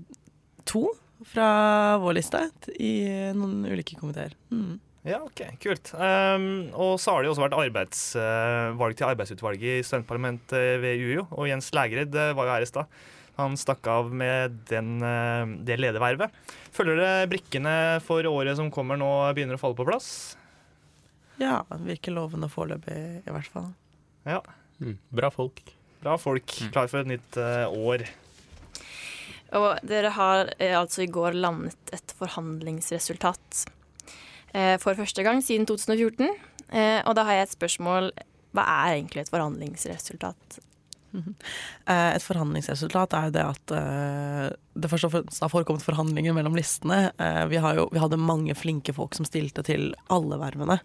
to 0.69 0.89
fra 1.33 1.99
vår 2.03 2.19
liste 2.19 2.43
i 2.83 2.95
noen 3.37 3.63
ulike 3.71 3.97
komiteer. 4.01 4.35
Mm. 4.53 4.81
Ja, 5.03 5.19
ok, 5.25 5.41
kult. 5.63 5.91
Um, 5.99 6.69
og 6.79 6.93
så 7.03 7.11
har 7.15 7.23
det 7.23 7.27
jo 7.27 7.33
også 7.35 7.43
vært 7.43 7.57
arbeids, 7.59 8.03
uh, 8.15 8.71
valg 8.79 8.95
til 8.99 9.09
arbeidsutvalget 9.09 9.81
i 9.81 9.87
studentparlamentet 9.87 10.77
ved 10.83 11.03
UiO, 11.03 11.25
og 11.35 11.49
Jens 11.51 11.73
Lægred 11.75 12.15
eh, 12.15 12.31
var 12.39 12.47
jo 12.47 12.53
her 12.55 12.67
i 12.67 12.69
stad. 12.71 13.01
Han 13.39 13.57
stakk 13.57 13.87
av 13.89 14.13
med 14.13 14.59
den, 14.69 14.97
eh, 15.03 15.45
det 15.65 15.79
ledervervet. 15.81 16.31
Føler 16.73 17.01
dere 17.01 17.29
brikkene 17.33 18.01
for 18.05 18.23
året 18.29 18.57
som 18.57 18.71
kommer 18.71 18.99
nå 19.01 19.11
begynner 19.35 19.57
å 19.57 19.63
falle 19.63 19.79
på 19.79 19.87
plass? 19.89 20.37
Ja, 21.41 21.63
virker 21.81 22.13
lovende 22.13 22.51
foreløpig, 22.53 22.99
i 23.27 23.31
hvert 23.33 23.49
fall. 23.53 23.73
Ja, 24.29 24.43
Mm. 24.83 24.99
Bra 25.15 25.31
folk. 25.31 25.63
bra 26.03 26.17
folk. 26.19 26.47
Klar 26.73 26.89
for 26.91 27.05
et 27.05 27.07
nytt 27.07 27.37
uh, 27.39 27.71
år. 27.71 28.03
Og 29.55 29.79
dere 29.87 30.11
har 30.17 30.49
eh, 30.59 30.73
altså 30.75 31.05
i 31.05 31.11
går 31.13 31.37
landet 31.37 31.93
et 31.93 32.15
forhandlingsresultat. 32.19 33.67
Eh, 34.57 34.79
for 34.83 34.97
første 34.99 35.23
gang 35.23 35.43
siden 35.45 35.69
2014. 35.69 36.33
Eh, 36.73 37.01
og 37.05 37.15
da 37.15 37.27
har 37.29 37.37
jeg 37.37 37.51
et 37.51 37.55
spørsmål. 37.55 38.11
Hva 38.57 38.65
er 38.65 38.97
egentlig 38.97 39.27
et 39.27 39.31
forhandlingsresultat? 39.33 40.59
Eh, 41.83 42.15
Et 42.15 42.23
forhandlingsresultat 42.23 43.15
er 43.17 43.25
jo 43.27 43.33
det 43.35 43.43
at 43.43 43.73
eh, 43.75 44.45
det 44.79 44.89
først 44.89 45.41
har 45.43 45.51
forekommet 45.51 45.83
forhandlinger 45.85 46.35
mellom 46.37 46.55
listene. 46.57 47.11
Eh, 47.19 47.43
Vi, 47.51 47.59
jo, 47.59 47.89
vi 47.93 48.01
hadde 48.01 48.21
mange 48.21 48.55
flinke 48.55 48.95
folk 48.95 49.17
som 49.19 49.27
stilte 49.27 49.65
til 49.67 49.91
alle 50.15 50.39
vervene, 50.39 50.79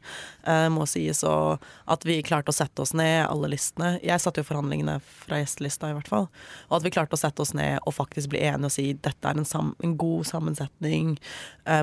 Det 0.44 0.72
må 0.74 0.88
sies. 0.90 1.22
Og 1.28 1.62
at 1.86 2.06
vi 2.08 2.18
klarte 2.26 2.52
å 2.52 2.58
sette 2.58 2.82
oss 2.82 2.96
ned, 2.98 3.28
alle 3.28 3.52
listene. 3.54 4.00
Jeg 4.04 4.24
satte 4.24 4.42
jo 4.42 4.50
forhandlingene 4.50 4.98
fra 5.06 5.40
gjestelista, 5.40 5.92
i 5.92 5.98
hvert 5.98 6.10
fall. 6.10 6.28
Og 6.70 6.80
at 6.80 6.88
vi 6.88 6.94
klarte 6.98 7.16
å 7.16 7.22
sette 7.22 7.46
oss 7.46 7.54
ned 7.54 7.78
og 7.86 7.96
faktisk 7.96 8.34
bli 8.34 8.42
enige 8.50 8.72
og 8.72 8.74
si 8.74 8.88
dette 8.94 9.30
er 9.30 9.38
en, 9.38 9.48
sam 9.48 9.76
en 9.84 9.96
god 10.02 10.26
sammensetning. 10.28 11.18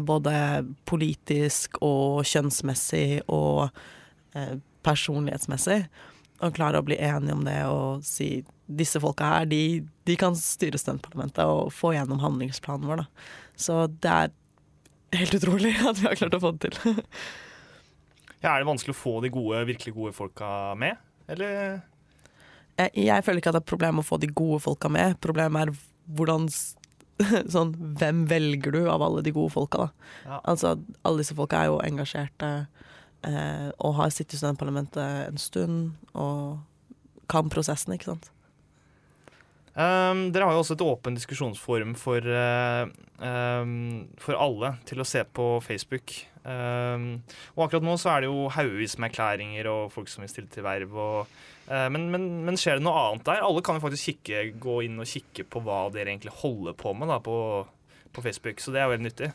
Både 0.03 0.35
politisk 0.91 1.79
og 1.85 2.25
kjønnsmessig 2.29 3.23
og 3.31 3.71
personlighetsmessig 4.85 5.85
og 6.43 6.55
klare 6.57 6.81
å 6.81 6.87
bli 6.87 6.99
enige 6.99 7.37
om 7.37 7.45
det 7.47 7.61
og 7.71 8.05
si 8.07 8.29
disse 8.65 9.01
folka 9.03 9.29
her, 9.29 9.49
de, 9.49 9.85
de 10.09 10.17
kan 10.19 10.37
styre 10.39 10.81
studentparlamentet 10.81 11.45
og 11.45 11.73
få 11.75 11.93
gjennom 11.95 12.23
handlingsplanen 12.23 12.89
vår. 12.89 13.05
Da. 13.05 13.33
Så 13.61 13.79
det 14.03 14.13
er 14.13 14.35
helt 15.21 15.39
utrolig 15.39 15.75
at 15.89 16.01
vi 16.01 16.09
har 16.09 16.21
klart 16.21 16.39
å 16.39 16.45
få 16.45 16.55
det 16.57 16.75
til. 16.75 17.01
Ja, 18.45 18.51
er 18.53 18.61
det 18.61 18.69
vanskelig 18.69 18.93
å 18.93 18.99
få 18.99 19.13
de 19.25 19.31
gode, 19.33 19.63
virkelig 19.65 19.95
gode 19.97 20.11
folka 20.13 20.47
med? 20.77 20.99
Eller? 21.33 21.79
Jeg, 22.77 22.91
jeg 23.07 23.25
føler 23.25 23.41
ikke 23.41 23.55
at 23.55 23.57
det 23.57 23.63
er 23.63 23.65
et 23.65 23.71
problem 23.71 24.03
å 24.03 24.05
få 24.05 24.19
de 24.21 24.29
gode 24.29 24.59
folka 24.61 24.91
med. 24.93 25.15
Problemet 25.25 25.71
er 25.71 25.73
hvordan 26.19 26.51
Sånn, 27.55 27.73
hvem 27.97 28.25
velger 28.29 28.75
du 28.75 28.81
av 28.91 29.01
alle 29.07 29.23
de 29.25 29.33
gode 29.33 29.53
folka, 29.55 29.87
da? 29.87 30.11
Ja. 30.27 30.39
Altså, 30.51 30.75
alle 31.07 31.23
disse 31.23 31.37
folka 31.39 31.61
er 31.63 31.71
jo 31.71 31.81
engasjerte 31.87 32.51
eh, 32.51 32.91
og 33.25 33.95
har 33.97 34.11
sittet 34.13 34.37
i 34.37 34.41
studentparlamentet 34.43 35.31
en 35.31 35.41
stund 35.41 35.79
og 36.13 36.59
kan 37.31 37.49
prosessen, 37.53 37.95
ikke 37.97 38.11
sant. 38.13 38.31
Um, 39.75 40.29
dere 40.31 40.47
har 40.47 40.55
jo 40.55 40.61
også 40.63 40.77
et 40.77 40.85
åpent 40.87 41.19
diskusjonsforum 41.19 41.97
for, 41.99 42.23
uh, 42.23 42.87
um, 43.19 44.05
for 44.23 44.39
alle 44.39 44.77
til 44.87 45.03
å 45.03 45.07
se 45.09 45.25
på 45.27 45.49
Facebook. 45.67 46.15
Um, 46.45 47.25
og 47.57 47.65
akkurat 47.67 47.87
nå 47.87 47.97
så 47.99 48.13
er 48.13 48.23
det 48.23 48.29
jo 48.29 48.45
haugevis 48.55 48.95
med 49.01 49.11
erklæringer 49.11 49.67
og 49.73 49.89
folk 49.91 50.13
som 50.13 50.23
vil 50.23 50.31
stille 50.31 50.53
til 50.53 50.67
verv. 50.67 50.95
Og, 50.95 51.33
uh, 51.67 51.89
men, 51.91 52.07
men, 52.13 52.29
men 52.47 52.61
skjer 52.61 52.79
det 52.79 52.87
noe 52.87 53.01
annet 53.01 53.27
der? 53.27 53.43
Alle 53.43 53.65
kan 53.67 53.81
jo 53.81 53.83
faktisk 53.83 54.13
kikke, 54.13 54.45
gå 54.63 54.79
inn 54.87 55.03
og 55.03 55.11
kikke 55.11 55.49
på 55.51 55.65
hva 55.67 55.89
dere 55.95 56.15
egentlig 56.15 56.37
holder 56.45 56.79
på 56.79 56.95
med 56.95 57.11
da, 57.11 57.19
på, 57.25 57.37
på 58.15 58.27
Facebook, 58.29 58.63
så 58.63 58.77
det 58.77 58.85
er 58.85 58.95
veldig 58.95 59.09
nyttig. 59.09 59.33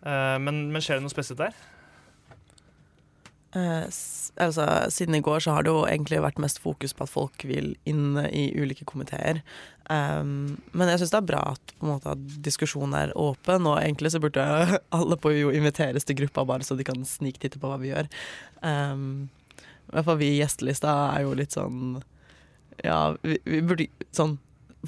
Uh, 0.00 0.40
men, 0.40 0.64
men 0.72 0.80
skjer 0.80 0.96
det 0.96 1.04
noe 1.04 1.12
spesielt 1.12 1.44
der? 1.44 1.60
Eh, 3.52 3.84
altså, 4.40 4.66
siden 4.88 5.14
i 5.14 5.20
går 5.24 5.42
så 5.44 5.52
har 5.52 5.64
det 5.64 5.72
jo 5.72 5.84
egentlig 5.84 6.22
vært 6.24 6.40
mest 6.40 6.60
fokus 6.62 6.94
på 6.96 7.04
at 7.04 7.12
folk 7.12 7.44
vil 7.44 7.74
inn 7.88 8.16
i 8.30 8.46
ulike 8.56 8.86
komiteer. 8.88 9.42
Um, 9.90 10.56
men 10.72 10.88
jeg 10.88 11.02
syns 11.02 11.12
det 11.12 11.18
er 11.18 11.28
bra 11.28 11.40
at, 11.52 11.74
måte, 11.84 12.14
at 12.14 12.38
diskusjonen 12.46 12.94
er 12.96 13.12
åpen, 13.18 13.66
og 13.68 13.80
egentlig 13.80 14.12
så 14.14 14.22
burde 14.22 14.46
alle 14.96 15.18
på 15.20 15.34
UiO 15.34 15.52
inviteres 15.52 16.08
til 16.08 16.16
gruppa 16.22 16.46
bare 16.48 16.64
så 16.64 16.78
de 16.78 16.86
kan 16.86 17.04
sniktitte 17.08 17.60
på 17.60 17.68
hva 17.68 17.76
vi 17.82 17.92
gjør. 17.92 18.08
Um, 18.64 19.28
I 19.58 19.98
hvert 19.98 20.08
fall 20.08 20.20
vi 20.22 20.32
i 20.32 20.40
gjestelista 20.40 20.94
er 21.12 21.26
jo 21.26 21.36
litt 21.36 21.56
sånn 21.56 21.98
Ja, 22.80 23.12
vi, 23.26 23.36
vi 23.44 23.58
burde 23.66 23.88
sånn 24.14 24.36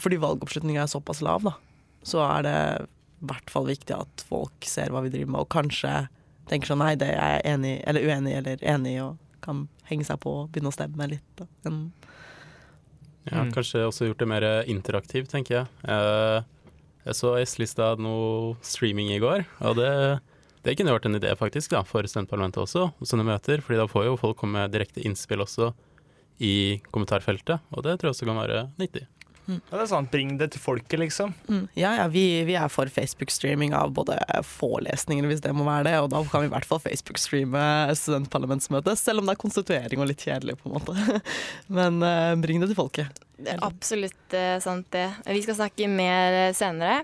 Fordi 0.01 0.17
valgoppslutninga 0.23 0.85
er 0.85 0.93
såpass 0.93 1.21
lav, 1.27 1.45
da, 1.45 1.57
så 2.07 2.23
er 2.25 2.47
det 2.47 2.59
i 3.25 3.29
hvert 3.29 3.51
fall 3.53 3.67
viktig 3.69 3.97
at 3.97 4.25
folk 4.29 4.67
ser 4.69 4.93
hva 4.93 5.03
vi 5.05 5.13
driver 5.13 5.35
med, 5.35 5.45
og 5.45 5.53
kanskje 5.53 5.93
tenker 6.51 6.71
sånn 6.73 6.83
nei, 6.83 6.95
det 7.01 7.13
er 7.15 7.39
jeg 7.39 7.55
enig 7.55 7.75
eller 7.89 8.09
uenig 8.09 8.35
eller 8.41 8.65
enig 8.75 8.97
i, 8.97 9.01
og 9.05 9.41
kan 9.45 9.67
henge 9.91 10.07
seg 10.09 10.21
på 10.23 10.33
og 10.43 10.51
begynne 10.53 10.73
å 10.73 10.77
stemme 10.77 11.09
litt. 11.11 11.27
Da. 11.39 11.47
En, 11.71 11.93
Ja, 13.25 13.41
Mm. 13.41 13.53
Kanskje 13.55 13.87
også 13.87 14.05
gjort 14.05 14.19
det 14.21 14.29
mer 14.29 14.45
interaktivt, 14.69 15.31
tenker 15.33 15.55
jeg. 15.55 15.67
Eh, 15.89 16.43
jeg 17.07 17.15
så 17.17 17.31
S-lista 17.41 17.91
hadde 17.91 18.05
noe 18.05 18.53
streaming 18.61 19.09
i 19.15 19.19
går, 19.19 19.47
og 19.65 19.77
det, 19.77 20.21
det 20.65 20.75
kunne 20.77 20.93
vært 20.93 21.07
en 21.09 21.17
idé 21.17 21.33
faktisk 21.37 21.73
da, 21.73 21.81
for 21.89 22.05
studentparlamentet 22.05 22.61
også, 22.61 22.91
sånne 23.01 23.25
møter. 23.25 23.63
fordi 23.65 23.81
da 23.81 23.87
får 23.89 24.05
jo 24.11 24.19
folk 24.21 24.37
komme 24.37 24.61
med 24.61 24.73
direkte 24.77 25.01
innspill 25.05 25.41
også 25.41 25.73
i 26.41 26.83
kommentarfeltet, 26.93 27.61
og 27.73 27.85
det 27.85 27.97
tror 27.97 28.11
jeg 28.11 28.17
også 28.19 28.29
kan 28.29 28.41
være 28.43 28.63
nyttig. 28.81 29.07
Ja, 29.47 29.77
det 29.77 29.83
er 29.83 29.91
sant, 29.91 30.11
Bring 30.13 30.37
det 30.41 30.51
til 30.55 30.63
folket, 30.63 30.99
liksom. 31.01 31.35
mm, 31.49 31.67
ja, 31.77 31.95
ja, 31.99 32.07
vi, 32.13 32.25
vi 32.49 32.57
er 32.59 32.71
for 32.73 32.91
Facebook-streaming 32.93 33.75
av 33.77 33.93
både 33.97 34.17
forelesninger, 34.49 35.27
hvis 35.31 35.43
det 35.45 35.53
må 35.57 35.67
være 35.69 35.89
det, 35.89 35.97
og 36.05 36.11
da 36.15 36.23
kan 36.31 36.45
vi 36.45 36.51
i 36.51 36.55
hvert 36.55 36.69
fall 36.69 36.83
Facebook-streame 36.85 37.65
studentparlamentsmøtet, 38.01 39.01
selv 39.01 39.23
om 39.23 39.29
det 39.29 39.37
er 39.37 39.43
konstituering 39.43 40.05
og 40.05 40.11
litt 40.13 40.25
kjedelig, 40.25 40.57
på 40.61 40.71
en 40.71 40.79
måte. 40.79 41.21
Men 41.81 42.01
eh, 42.05 42.33
bring 42.41 42.63
det 42.63 42.73
til 42.73 42.79
folket. 42.79 43.25
Det 43.35 43.57
er 43.57 43.67
absolutt 43.67 44.37
eh, 44.39 44.57
sant, 44.63 44.89
det. 44.95 45.09
Vi 45.27 45.43
skal 45.45 45.59
snakke 45.59 45.91
mer 45.91 46.41
eh, 46.47 46.55
senere. 46.57 47.03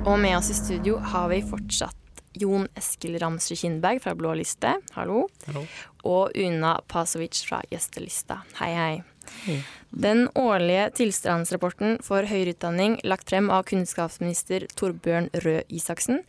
Og 0.00 0.16
med 0.18 0.36
oss 0.38 0.50
i 0.50 0.56
studio 0.56 0.98
har 1.12 1.28
vi 1.32 1.42
fortsatt 1.44 1.99
Jon 2.32 2.68
Eskil 2.78 3.18
Ramsrud 3.18 3.58
Kindberg 3.58 4.02
fra 4.02 4.14
Blå 4.14 4.34
liste, 4.38 4.76
hallo. 4.94 5.24
Hallo. 5.48 5.64
Og 6.06 6.36
Una 6.38 6.76
Pasovic 6.88 7.42
fra 7.46 7.62
Gjestelista, 7.70 8.42
hei 8.60 8.70
hei. 8.76 8.92
Hei. 9.44 9.56
Den 9.90 10.28
årlige 10.38 10.86
tilstandsrapporten 10.98 11.98
for 12.06 12.26
høyere 12.30 12.54
utdanning 12.54 12.96
lagt 13.06 13.30
frem 13.30 13.50
av 13.50 13.64
kunnskapsminister 13.70 14.66
Torbjørn 14.78 15.28
Røe 15.44 15.64
Isaksen 15.68 16.22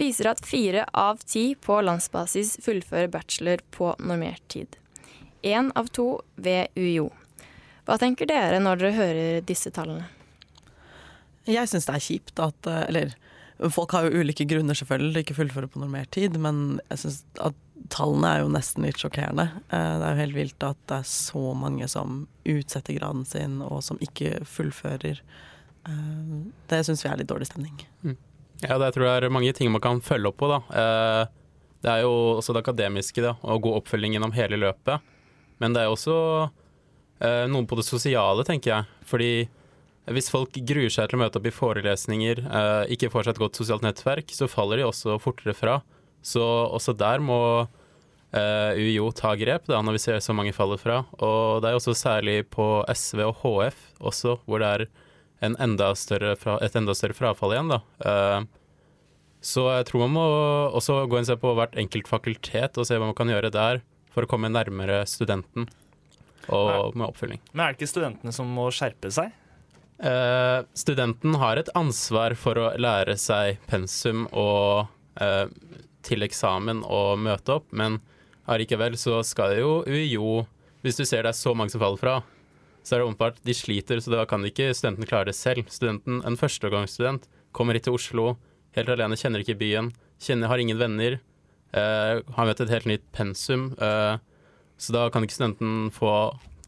viser 0.00 0.30
at 0.32 0.44
fire 0.48 0.86
av 0.96 1.20
ti 1.28 1.52
på 1.60 1.80
landsbasis 1.84 2.56
fullfører 2.64 3.12
bachelor 3.12 3.64
på 3.76 3.92
normert 4.00 4.44
tid. 4.52 4.78
Én 5.42 5.72
av 5.76 5.92
to 5.92 6.22
ved 6.36 6.72
UiO. 6.76 7.10
Hva 7.84 7.98
tenker 8.00 8.30
dere 8.30 8.60
når 8.62 8.80
dere 8.80 8.96
hører 8.96 9.46
disse 9.46 9.72
tallene? 9.74 10.08
Jeg 11.50 11.66
syns 11.68 11.88
det 11.88 11.96
er 11.96 12.04
kjipt 12.04 12.38
at 12.38 12.68
eh, 12.70 12.84
Eller 12.86 13.14
folk 13.70 13.92
har 13.94 14.08
jo 14.08 14.22
ulike 14.22 14.46
grunner 14.48 14.74
selvfølgelig 14.74 15.12
til 15.14 15.22
ikke 15.22 15.36
fullføre 15.38 15.68
på 15.70 15.80
normert 15.82 16.10
tid, 16.10 16.38
men 16.40 16.80
jeg 16.90 16.98
synes 17.04 17.18
at 17.38 17.54
tallene 17.92 18.28
er 18.30 18.42
jo 18.42 18.50
nesten 18.52 18.86
litt 18.86 19.00
sjokkerende. 19.00 19.48
Eh, 19.70 19.94
Det 20.00 20.06
er 20.06 20.14
jo 20.14 20.20
helt 20.22 20.36
vilt 20.36 20.66
at 20.66 20.78
det 20.88 20.98
er 21.02 21.08
så 21.08 21.54
mange 21.58 21.88
som 21.88 22.26
utsetter 22.48 22.98
graden 22.98 23.24
sin, 23.26 23.60
og 23.62 23.82
som 23.82 23.98
ikke 23.98 24.40
fullfører. 24.48 25.20
Eh, 25.86 26.34
Det 26.68 26.84
syns 26.86 27.04
vi 27.04 27.10
er 27.10 27.16
litt 27.18 27.28
dårlig 27.30 27.50
stemning. 27.50 27.76
Ja, 28.62 28.78
det 28.78 28.94
tror 28.94 29.06
jeg 29.06 29.22
er 29.24 29.30
mange 29.30 29.52
ting 29.52 29.70
man 29.72 29.80
kan 29.82 30.00
følge 30.00 30.28
opp 30.28 30.38
på, 30.38 30.48
da. 30.48 30.62
Eh, 30.72 31.26
Det 31.82 31.90
er 31.90 32.02
jo 32.02 32.38
også 32.38 32.54
det 32.54 32.62
akademiske, 32.62 33.20
da, 33.22 33.34
og 33.42 33.62
god 33.62 33.82
oppfølging 33.82 34.12
gjennom 34.14 34.32
hele 34.32 34.56
løpet. 34.56 35.00
Men 35.58 35.72
det 35.72 35.82
er 35.82 35.86
jo 35.86 35.96
også 35.96 36.50
noen 37.22 37.50
noe 37.52 37.66
på 37.66 37.76
det 37.76 37.84
sosiale, 37.84 38.42
tenker 38.44 38.70
jeg. 38.70 38.84
Fordi 39.04 39.48
hvis 40.10 40.32
folk 40.32 40.56
gruer 40.66 40.90
seg 40.90 41.10
til 41.10 41.18
å 41.18 41.22
møte 41.22 41.38
opp 41.38 41.46
i 41.46 41.54
forelesninger, 41.54 42.42
eh, 42.42 42.94
ikke 42.94 43.10
får 43.12 43.28
seg 43.28 43.36
et 43.36 43.42
godt 43.44 43.60
sosialt 43.60 43.84
nettverk, 43.86 44.32
så 44.34 44.50
faller 44.50 44.80
de 44.80 44.88
også 44.88 45.18
fortere 45.22 45.54
fra. 45.54 45.76
Så 46.26 46.42
også 46.42 46.94
der 46.98 47.22
må 47.22 47.38
eh, 48.34 48.80
UiO 48.80 49.12
ta 49.14 49.36
grep, 49.38 49.68
da, 49.70 49.78
når 49.82 49.98
vi 49.98 50.02
ser 50.02 50.18
så 50.24 50.34
mange 50.34 50.54
faller 50.56 50.80
fra. 50.80 51.04
Og 51.22 51.62
det 51.62 51.70
er 51.70 51.78
også 51.78 51.94
særlig 51.94 52.40
på 52.50 52.82
SV 52.90 53.22
og 53.28 53.44
HF 53.44 53.86
også, 54.02 54.40
hvor 54.46 54.62
det 54.62 54.72
er 54.72 54.86
en 55.42 55.56
enda 55.62 55.92
fra, 55.94 56.58
et 56.62 56.76
enda 56.78 56.94
større 56.98 57.18
frafall 57.18 57.54
igjen. 57.54 57.70
da. 57.70 57.80
Eh, 58.02 58.50
så 59.42 59.66
jeg 59.74 59.88
tror 59.88 60.04
man 60.04 60.14
må 60.14 60.26
også 60.70 61.00
gå 61.10 61.18
inn 61.18 61.26
og 61.26 61.30
se 61.32 61.38
på 61.42 61.54
hvert 61.58 61.78
enkelt 61.78 62.10
fakultet 62.10 62.78
og 62.78 62.86
se 62.86 62.94
hva 62.98 63.08
man 63.08 63.16
kan 63.18 63.30
gjøre 63.30 63.50
der 63.50 63.80
for 64.14 64.22
å 64.22 64.30
komme 64.30 64.50
nærmere 64.52 65.00
studenten 65.10 65.66
og 66.52 66.94
med 66.94 67.08
oppfølging. 67.08 67.40
Men 67.52 67.64
er 67.64 67.72
det 67.72 67.80
ikke 67.80 67.90
studentene 67.90 68.34
som 68.34 68.50
må 68.50 68.68
skjerpe 68.74 69.10
seg? 69.14 69.34
Eh, 70.02 70.64
studenten 70.74 71.34
har 71.38 71.60
et 71.60 71.68
ansvar 71.78 72.34
for 72.34 72.58
å 72.58 72.70
lære 72.74 73.14
seg 73.22 73.60
pensum 73.70 74.24
og 74.34 74.88
uh, 75.22 75.46
til 76.02 76.26
eksamen 76.26 76.80
og 76.82 77.20
møte 77.22 77.54
opp, 77.60 77.68
men 77.70 78.00
allikevel 78.50 78.96
så 78.98 79.20
skal 79.22 79.54
jo 79.60 79.76
UiO 79.86 80.42
Hvis 80.82 80.98
du 80.98 81.04
ser 81.06 81.22
det 81.22 81.30
er 81.30 81.38
så 81.38 81.52
mange 81.54 81.70
som 81.70 81.78
faller 81.78 82.00
fra, 82.00 82.16
så 82.82 82.96
er 82.96 82.98
det 82.98 83.06
åpenbart 83.06 83.38
de 83.46 83.54
sliter, 83.54 84.02
så 84.02 84.10
da 84.10 84.24
kan 84.26 84.42
ikke 84.42 84.72
studenten 84.74 85.06
klare 85.06 85.30
det 85.30 85.36
selv. 85.38 85.68
Studenten, 85.70 86.18
En 86.26 86.34
førstegangsstudent 86.34 87.28
kommer 87.54 87.78
hit 87.78 87.86
til 87.86 87.94
Oslo 87.94 88.32
helt 88.74 88.90
alene, 88.90 89.14
kjenner 89.14 89.44
ikke 89.44 89.60
byen, 89.60 89.92
kjenner, 90.18 90.50
har 90.50 90.58
ingen 90.58 90.82
venner, 90.82 91.20
uh, 91.78 92.18
har 92.34 92.50
møtt 92.50 92.66
et 92.66 92.74
helt 92.74 92.90
nytt 92.90 93.06
pensum, 93.14 93.70
så 93.78 94.90
da 94.90 95.06
kan 95.14 95.22
ikke 95.22 95.38
studenten 95.38 95.92
få 95.94 96.10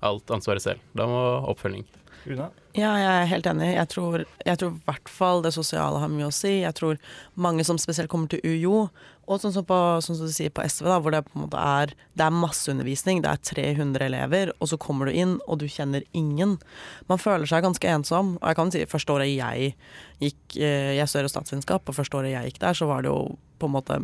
alt 0.04 0.30
ansvaret 0.30 0.62
selv. 0.62 0.84
Da 0.94 1.08
må 1.10 1.24
oppfølging. 1.50 1.82
Una? 2.30 2.52
Ja, 2.74 2.90
jeg 2.98 3.06
er 3.06 3.28
helt 3.30 3.46
enig. 3.46 3.68
Jeg 3.76 3.86
tror, 3.92 4.22
jeg 4.42 4.58
tror 4.58 4.72
i 4.72 4.80
hvert 4.88 5.10
fall 5.16 5.44
det 5.44 5.52
sosiale 5.54 6.00
har 6.02 6.08
mye 6.10 6.26
å 6.26 6.34
si. 6.34 6.56
Jeg 6.64 6.74
tror 6.74 6.96
mange 7.38 7.62
som 7.66 7.78
spesielt 7.78 8.10
kommer 8.10 8.32
til 8.32 8.42
UiO, 8.42 8.88
og 9.30 9.38
sånn 9.40 9.54
som, 9.54 9.64
på, 9.68 9.76
sånn 10.02 10.18
som 10.18 10.26
du 10.26 10.34
sier 10.34 10.50
på 10.52 10.64
SV, 10.66 10.88
da, 10.90 10.96
hvor 10.98 11.14
det 11.14 11.20
på 11.28 11.38
en 11.38 11.44
måte 11.44 11.60
er 11.60 11.94
er 11.94 12.34
masseundervisning, 12.34 13.22
det 13.22 13.30
er 13.30 13.44
300 13.46 14.08
elever, 14.08 14.50
og 14.58 14.72
så 14.72 14.78
kommer 14.80 15.06
du 15.06 15.14
inn, 15.14 15.36
og 15.46 15.60
du 15.62 15.68
kjenner 15.70 16.02
ingen. 16.18 16.56
Man 17.06 17.22
føler 17.22 17.46
seg 17.46 17.62
ganske 17.62 17.94
ensom. 17.94 18.34
Og 18.40 18.50
jeg 18.50 18.58
kan 18.58 18.74
si 18.74 18.82
første 18.90 19.14
året 19.14 19.30
jeg 19.30 19.70
gikk 20.18 20.58
eh, 20.58 20.96
Jeg 20.98 21.06
studerer 21.08 21.30
statsvitenskap, 21.30 21.86
og 21.86 21.94
første 21.96 22.18
året 22.18 22.34
jeg 22.34 22.50
gikk 22.50 22.60
der, 22.66 22.74
så 22.74 22.90
var 22.90 23.06
det 23.06 23.14
jo 23.14 23.36
på 23.62 23.70
en 23.70 23.76
måte 23.76 24.02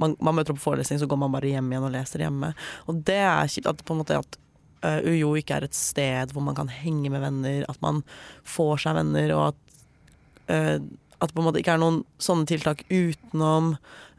man, 0.00 0.16
man 0.20 0.36
møter 0.36 0.52
opp 0.52 0.60
på 0.60 0.70
forelesning, 0.70 1.00
så 1.00 1.08
går 1.08 1.20
man 1.20 1.36
bare 1.36 1.52
hjem 1.52 1.68
igjen 1.72 1.86
og 1.88 1.92
leser 1.92 2.24
hjemme. 2.24 2.52
Og 2.88 3.04
det 3.08 3.20
er 3.28 3.52
kjipt 3.52 3.68
at 3.68 3.84
på 3.84 3.92
en 3.92 4.00
måte 4.02 4.18
at 4.24 4.40
uh, 4.84 5.00
UiO 5.06 5.34
ikke 5.38 5.58
er 5.58 5.66
et 5.66 5.76
sted 5.76 6.34
hvor 6.34 6.44
man 6.44 6.56
kan 6.58 6.70
henge 6.72 7.12
med 7.12 7.24
venner, 7.24 7.64
at 7.70 7.80
man 7.84 8.02
får 8.46 8.86
seg 8.86 8.98
venner, 8.98 9.34
og 9.36 9.44
at, 9.52 9.60
uh, 10.50 10.78
at 11.20 11.28
det 11.28 11.34
på 11.36 11.42
en 11.42 11.48
måte 11.48 11.62
ikke 11.62 11.76
er 11.76 11.82
noen 11.82 12.02
sånne 12.22 12.48
tiltak 12.50 12.84
utenom 12.90 13.74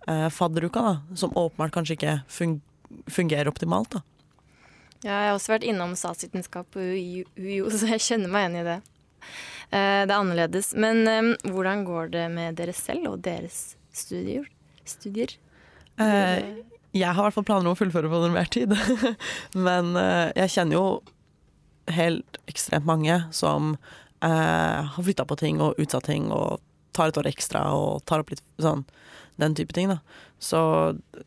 uh, 0.07 0.29
fadderuka, 0.33 0.83
da, 0.83 1.17
som 1.19 1.35
åpenbart 1.35 1.75
kanskje 1.75 1.99
ikke 1.99 2.19
fun 2.31 2.59
fungerer 3.11 3.49
optimalt. 3.51 3.97
da. 3.97 4.03
Ja, 5.03 5.11
jeg 5.11 5.29
har 5.29 5.35
også 5.37 5.53
vært 5.53 5.65
innom 5.67 5.93
statsvitenskap 5.99 6.69
på 6.73 6.81
UiO, 6.81 7.69
så 7.77 7.93
jeg 7.93 8.05
kjenner 8.05 8.31
meg 8.33 8.47
igjen 8.47 8.61
i 8.61 8.69
det. 8.71 8.77
Eh, 9.67 10.03
det 10.07 10.13
er 10.13 10.19
annerledes. 10.19 10.71
Men 10.79 11.03
eh, 11.11 11.33
hvordan 11.51 11.83
går 11.87 12.13
det 12.15 12.27
med 12.33 12.57
dere 12.59 12.75
selv 12.75 13.11
og 13.13 13.19
deres 13.25 13.75
studier? 13.91 14.47
studier? 14.87 15.33
Eh, 15.99 16.63
jeg 16.97 17.13
har 17.13 17.21
i 17.21 17.27
hvert 17.27 17.37
fall 17.37 17.47
planer 17.47 17.69
om 17.69 17.75
å 17.75 17.79
fullføre 17.79 18.09
på 18.11 18.23
normert 18.23 18.53
tid, 18.55 18.73
men 19.67 19.95
eh, 19.99 20.29
jeg 20.43 20.53
kjenner 20.57 20.77
jo 20.77 20.87
helt 21.95 22.39
ekstremt 22.51 22.87
mange 22.87 23.21
som 23.35 23.75
eh, 24.25 24.29
har 24.29 25.03
flytta 25.03 25.25
på 25.27 25.37
ting 25.39 25.61
og 25.63 25.79
utsatt 25.81 26.09
ting 26.09 26.29
og 26.33 26.59
tar 26.97 27.11
et 27.11 27.19
år 27.19 27.29
ekstra 27.29 27.63
og 27.77 28.03
tar 28.09 28.23
opp 28.23 28.33
litt 28.33 28.43
sånn 28.61 28.83
den 29.37 29.53
type 29.55 29.75
ting, 29.75 29.91
da. 29.91 29.99
Så 30.41 30.59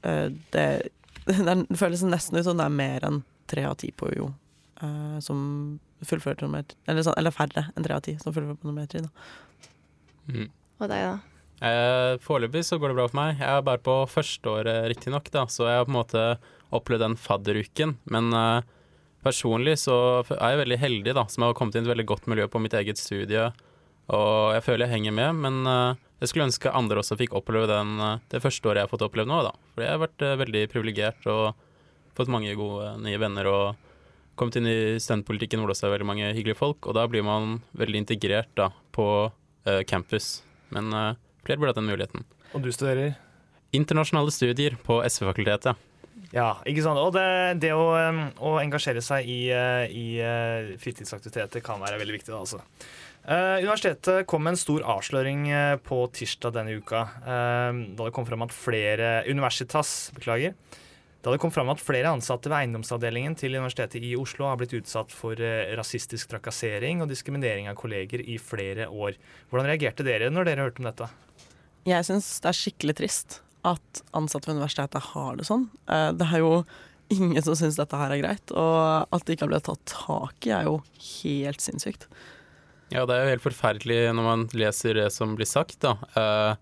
eh, 0.03 0.29
det, 0.55 0.67
det 1.27 1.79
føles 1.79 2.03
nesten 2.07 2.41
ut 2.41 2.47
som 2.47 2.59
det 2.59 2.67
er 2.67 2.81
mer 2.81 3.07
enn 3.07 3.23
tre 3.51 3.67
av 3.67 3.79
ti 3.83 3.91
på 3.95 4.11
UiO 4.11 4.31
eh, 4.83 5.19
som 5.25 5.41
fullfører 6.07 6.41
på 6.41 6.49
normert 6.49 6.77
eller, 6.89 7.05
sånn, 7.05 7.17
eller 7.21 7.35
færre 7.35 7.69
enn 7.75 7.87
tre 7.87 7.97
av 7.97 8.05
ti 8.07 8.17
som 8.21 8.35
fullfører 8.35 8.61
på 8.61 8.71
normert 8.71 8.95
tid. 8.95 9.07
Da. 9.07 10.31
Mm. 10.31 10.49
Og 10.81 10.89
deg, 10.91 11.07
da? 11.07 11.40
Eh, 11.61 12.17
Foreløpig 12.25 12.65
så 12.65 12.79
går 12.81 12.93
det 12.93 12.99
bra 12.99 13.07
for 13.11 13.21
meg. 13.21 13.41
Jeg 13.41 13.53
er 13.53 13.65
bare 13.67 13.83
på 13.85 13.97
førsteåret, 14.09 14.89
riktignok, 14.93 15.29
så 15.53 15.69
jeg 15.69 15.81
har 15.81 15.89
på 15.89 15.93
en 15.93 15.99
måte 15.99 16.27
opplevd 16.75 17.05
den 17.05 17.17
fadderuken. 17.21 17.97
Men 18.13 18.31
eh, 18.37 18.69
personlig 19.25 19.77
så 19.85 19.97
er 20.37 20.55
jeg 20.55 20.63
veldig 20.65 20.81
heldig, 20.85 21.17
da, 21.19 21.27
som 21.29 21.45
har 21.45 21.57
kommet 21.59 21.77
inn 21.77 21.85
i 21.85 21.91
et 21.91 21.95
veldig 21.95 22.09
godt 22.09 22.31
miljø 22.33 22.49
på 22.49 22.63
mitt 22.63 22.77
eget 22.79 23.01
studie. 23.01 23.51
Og 24.11 24.55
jeg 24.57 24.65
føler 24.67 24.87
jeg 24.87 24.97
henger 24.97 25.15
med, 25.15 25.43
men 25.45 25.61
eh, 25.71 26.01
jeg 26.21 26.33
skulle 26.33 26.49
ønske 26.49 26.73
andre 26.77 27.01
også 27.01 27.19
fikk 27.21 27.37
oppleve 27.39 27.69
den, 27.71 27.95
eh, 28.03 28.19
det 28.33 28.43
første 28.43 28.69
året 28.69 28.83
jeg 28.83 28.89
har 28.89 28.95
fått 28.95 29.07
oppleve 29.07 29.31
nå, 29.31 29.43
da. 29.47 29.53
For 29.75 29.85
jeg 29.85 29.95
har 29.95 30.03
vært 30.03 30.25
eh, 30.27 30.39
veldig 30.41 30.65
privilegert 30.73 31.31
og 31.31 31.69
fått 32.19 32.33
mange 32.33 32.57
gode 32.59 32.97
nye 33.05 33.21
venner 33.21 33.49
og 33.49 33.87
kommet 34.41 34.57
inn 34.57 34.69
i 34.71 34.79
studentpolitikken 35.01 35.61
hvor 35.61 35.71
det 35.71 35.77
også 35.77 35.91
er 35.91 35.95
veldig 35.99 36.09
mange 36.09 36.31
hyggelige 36.33 36.59
folk, 36.59 36.89
og 36.89 36.97
da 36.97 37.05
blir 37.11 37.25
man 37.27 37.59
veldig 37.77 38.01
integrert 38.01 38.49
da 38.57 38.71
på 38.97 39.07
uh, 39.29 39.83
campus. 39.89 40.39
Men 40.75 40.89
eh, 40.97 41.19
flere 41.47 41.61
burde 41.61 41.75
hatt 41.75 41.81
den 41.81 41.91
muligheten. 41.91 42.27
Og 42.55 42.65
du 42.65 42.71
studerer? 42.75 43.15
Internasjonale 43.77 44.33
studier 44.35 44.77
på 44.83 44.99
SV-fakultetet. 45.07 45.79
Ja, 46.35 46.55
ikke 46.69 46.83
sant. 46.85 47.01
Og 47.01 47.15
det, 47.15 47.27
det 47.63 47.73
å, 47.75 47.87
å 48.39 48.57
engasjere 48.61 49.03
seg 49.03 49.27
i, 49.31 49.39
uh, 49.55 49.87
i 49.87 50.21
uh, 50.23 50.75
fritidsaktiviteter 50.79 51.63
kan 51.65 51.81
være 51.83 51.99
veldig 52.03 52.19
viktig. 52.19 52.31
Da, 52.31 52.43
altså. 52.43 52.61
Uh, 53.25 53.59
universitetet 53.63 54.29
kom 54.31 54.45
med 54.47 54.55
en 54.55 54.61
stor 54.61 54.85
avsløring 54.95 55.49
på 55.87 56.03
tirsdag 56.15 56.55
denne 56.59 56.77
uka. 56.79 57.07
Uh, 57.25 57.83
da 57.97 58.07
det 58.07 58.15
kom 58.15 58.29
fram 58.29 58.47
at 58.47 58.55
flere 58.55 59.21
Universitas, 59.31 60.11
beklager. 60.17 60.55
Da 61.21 61.33
det 61.35 61.41
kom 61.43 61.53
fram 61.53 61.69
at 61.69 61.83
flere 61.85 62.09
ansatte 62.15 62.49
ved 62.49 62.63
eiendomsavdelingen 62.63 63.35
til 63.37 63.53
Universitetet 63.59 64.01
i 64.09 64.15
Oslo 64.17 64.47
har 64.49 64.57
blitt 64.61 64.73
utsatt 64.79 65.13
for 65.13 65.37
uh, 65.37 65.69
rasistisk 65.77 66.31
trakassering 66.33 67.03
og 67.05 67.11
diskriminering 67.13 67.69
av 67.69 67.77
kolleger 67.77 68.23
i 68.25 68.39
flere 68.41 68.89
år. 68.89 69.19
Hvordan 69.51 69.69
reagerte 69.69 70.07
dere 70.07 70.31
når 70.33 70.49
dere 70.49 70.65
hørte 70.65 70.81
om 70.81 70.89
dette? 70.89 71.11
Jeg 71.89 72.09
syns 72.09 72.33
det 72.41 72.49
er 72.49 72.61
skikkelig 72.63 72.97
trist 73.03 73.41
at 73.69 74.03
ansatte 74.17 74.49
ved 74.49 74.57
universitetet 74.57 75.11
har 75.13 75.37
det 75.37 75.45
sånn. 75.49 75.69
Eh, 75.93 76.09
Det 76.17 76.25
er 76.33 76.41
jo 76.41 76.65
ingen 77.13 77.45
som 77.45 77.57
syns 77.59 77.77
dette 77.77 78.01
her 78.01 78.15
er 78.15 78.23
greit, 78.23 78.53
og 78.57 79.13
at 79.13 79.25
det 79.27 79.37
ikke 79.37 79.45
har 79.45 79.53
blitt 79.53 79.69
tatt 79.69 79.85
tak 79.93 80.47
i, 80.49 80.55
er 80.57 80.69
jo 80.71 80.79
helt 81.05 81.61
sinnssykt. 81.61 82.07
Ja, 82.91 83.05
det 83.05 83.15
er 83.15 83.27
jo 83.27 83.33
helt 83.35 83.45
forferdelig 83.45 84.03
når 84.17 84.25
man 84.25 84.49
leser 84.57 84.97
det 84.97 85.11
som 85.13 85.37
blir 85.37 85.49
sagt, 85.49 85.83
da. 85.85 85.99
Eh, 86.17 86.55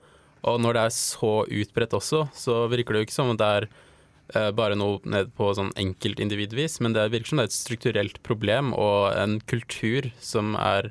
og 0.49 0.59
når 0.63 0.75
det 0.75 0.83
er 0.89 0.95
så 0.99 1.33
utbredt 1.47 1.95
også, 1.95 2.27
så 2.35 2.65
virker 2.73 2.95
det 2.95 3.05
jo 3.05 3.07
ikke 3.09 3.21
som 3.21 3.31
om 3.31 3.39
det 3.39 3.47
er 3.59 3.69
eh, 3.69 3.85
bare 4.29 4.77
noe 4.77 4.99
ned 5.09 5.31
på 5.39 5.47
sånn 5.57 5.71
enkeltindividvis, 5.81 6.79
men 6.85 6.93
det 6.93 7.07
virker 7.15 7.31
som 7.31 7.41
det 7.41 7.47
er 7.47 7.51
et 7.51 7.57
strukturelt 7.57 8.19
problem 8.27 8.75
og 8.77 9.15
en 9.17 9.39
kultur 9.49 10.11
som 10.21 10.53
er 10.61 10.91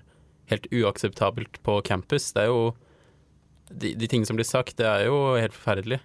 helt 0.49 0.67
uakseptabelt 0.73 1.59
på 1.63 1.79
campus. 1.85 2.31
Det 2.33 2.47
er 2.47 2.51
jo 2.51 2.75
De, 3.67 3.91
de 3.99 4.07
tingene 4.07 4.25
som 4.25 4.37
blir 4.39 4.47
sagt, 4.47 4.77
det 4.79 4.85
er 4.87 5.09
jo 5.09 5.35
helt 5.35 5.51
forferdelig. 5.51 5.97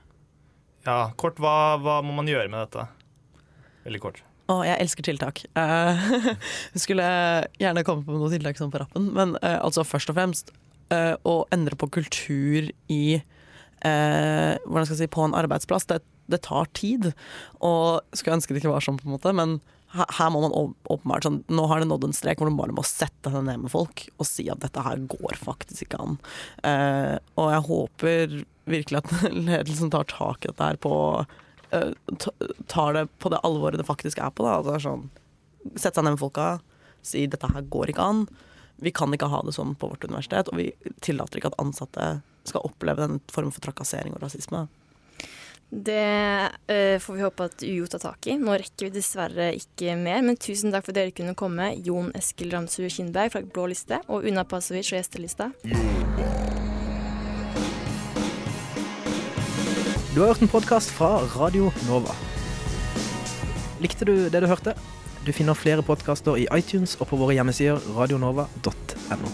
Ja, 0.83 1.13
kort, 1.15 1.37
hva, 1.39 1.79
hva 1.79 2.01
må 2.03 2.11
man 2.17 2.27
gjøre 2.27 2.51
med 2.51 2.59
dette? 2.59 2.89
Veldig 3.85 4.01
kort. 4.03 4.19
Å, 4.51 4.57
jeg 4.67 4.81
elsker 4.83 5.07
tiltak. 5.07 5.45
Uh, 5.55 6.35
skulle 6.83 7.07
gjerne 7.63 7.85
komme 7.87 8.03
på 8.07 8.17
noen 8.17 8.35
tiltak 8.35 8.59
sånn 8.59 8.73
på 8.73 8.83
rappen, 8.83 9.13
men 9.15 9.37
uh, 9.39 9.61
altså 9.63 9.87
først 9.87 10.11
og 10.11 10.19
fremst 10.19 10.51
uh, 10.91 11.15
å 11.23 11.37
endre 11.55 11.79
på 11.79 11.87
kultur 12.01 12.73
i 12.91 13.23
eh, 13.85 14.57
hvordan 14.67 14.87
skal 14.89 14.97
jeg 14.97 15.05
si, 15.05 15.13
på 15.15 15.25
en 15.27 15.37
arbeidsplass. 15.39 15.87
Det, 15.91 16.01
det 16.33 16.43
tar 16.47 16.69
tid, 16.79 17.11
og 17.61 18.03
skulle 18.17 18.39
ønske 18.39 18.55
det 18.55 18.63
ikke 18.63 18.73
var 18.75 18.85
sånn, 18.85 18.99
på 19.01 19.09
en 19.09 19.17
måte, 19.17 19.33
men 19.37 19.59
her, 19.93 20.31
må 20.33 20.41
man 20.41 20.55
åp- 20.57 20.89
åpenbart 20.89 21.27
sånn, 21.27 21.43
Nå 21.53 21.67
har 21.69 21.83
det 21.83 21.89
nådd 21.91 22.07
en 22.07 22.15
strek 22.17 22.41
hvor 22.41 22.49
du 22.49 22.57
bare 22.57 22.73
må 22.73 22.81
sette 22.89 23.29
deg 23.29 23.43
ned 23.45 23.61
med 23.67 23.73
folk 23.75 24.07
og 24.17 24.25
si 24.25 24.47
at 24.49 24.63
dette 24.63 24.81
her 24.87 25.03
går 25.05 25.37
faktisk 25.37 25.85
ikke 25.85 25.99
an. 26.01 26.15
Eh, 26.65 27.19
og 27.37 27.51
jeg 27.53 27.67
håper 27.67 28.37
virkelig 28.73 29.03
at 29.03 29.13
ledelsen 29.51 29.93
tar 29.93 30.09
tak 30.09 30.47
i 30.47 30.49
dette 30.49 30.71
her 30.71 30.79
på 30.81 30.95
eh, 31.77 31.91
tar 32.73 32.97
det 32.97 33.05
på 33.21 33.35
det 33.35 33.43
alvoret 33.45 33.77
det 33.83 33.85
faktisk 33.91 34.23
er 34.25 34.33
på. 34.33 34.47
Da. 34.49 34.63
Altså, 34.63 34.79
sånn, 34.87 35.05
Sette 35.77 35.99
seg 36.01 36.07
ned 36.09 36.17
med 36.17 36.23
folka, 36.25 36.47
si 37.07 37.27
dette 37.31 37.53
her 37.53 37.69
går 37.71 37.93
ikke 37.93 38.09
an. 38.15 38.25
Vi 38.83 38.91
kan 38.97 39.13
ikke 39.15 39.29
ha 39.31 39.43
det 39.45 39.53
sånn 39.55 39.77
på 39.79 39.93
vårt 39.93 40.09
universitet, 40.09 40.49
og 40.49 40.57
vi 40.59 40.71
tillater 41.05 41.39
ikke 41.39 41.53
at 41.53 41.61
ansatte 41.63 42.09
skal 42.49 42.65
oppleve 42.67 43.07
den 43.07 43.21
formen 43.33 43.55
for 43.55 43.65
trakassering 43.65 44.15
og 44.17 44.25
rasisme. 44.25 44.67
Det 45.73 46.49
uh, 46.69 46.99
får 47.01 47.15
vi 47.17 47.23
håpe 47.25 47.45
at 47.49 47.63
UiO 47.65 47.87
tar 47.89 48.03
tak 48.03 48.27
i. 48.29 48.37
Nå 48.37 48.59
rekker 48.61 48.91
vi 48.91 48.93
dessverre 48.99 49.49
ikke 49.57 49.95
mer, 49.97 50.21
men 50.21 50.37
tusen 50.37 50.75
takk 50.75 50.85
for 50.85 50.93
at 50.93 51.01
dere 51.01 51.15
kunne 51.17 51.37
komme. 51.39 51.71
Jon 51.81 52.13
Eskil 52.19 52.53
Ramsrud 52.53 52.93
Kindberg 52.93 53.33
fra 53.33 53.41
Blå 53.41 53.71
liste 53.73 54.03
og 54.13 54.29
Una 54.29 54.45
Pasovic 54.45 54.93
fra 54.93 55.01
Gjestelista. 55.01 55.49
Du 60.13 60.21
har 60.21 60.35
hørt 60.35 60.45
en 60.45 60.53
podkast 60.53 60.93
fra 60.93 61.15
Radio 61.39 61.73
Nova. 61.89 62.13
Likte 63.81 64.05
du 64.05 64.29
det 64.29 64.45
du 64.45 64.51
hørte? 64.51 64.77
Du 65.25 65.33
finner 65.33 65.57
flere 65.57 65.81
podkaster 65.87 66.37
i 66.37 66.49
iTunes 66.53 66.99
og 67.01 67.09
på 67.09 67.17
våre 67.17 67.39
hjemmesider 67.39 67.81
radionova.no. 67.97 69.33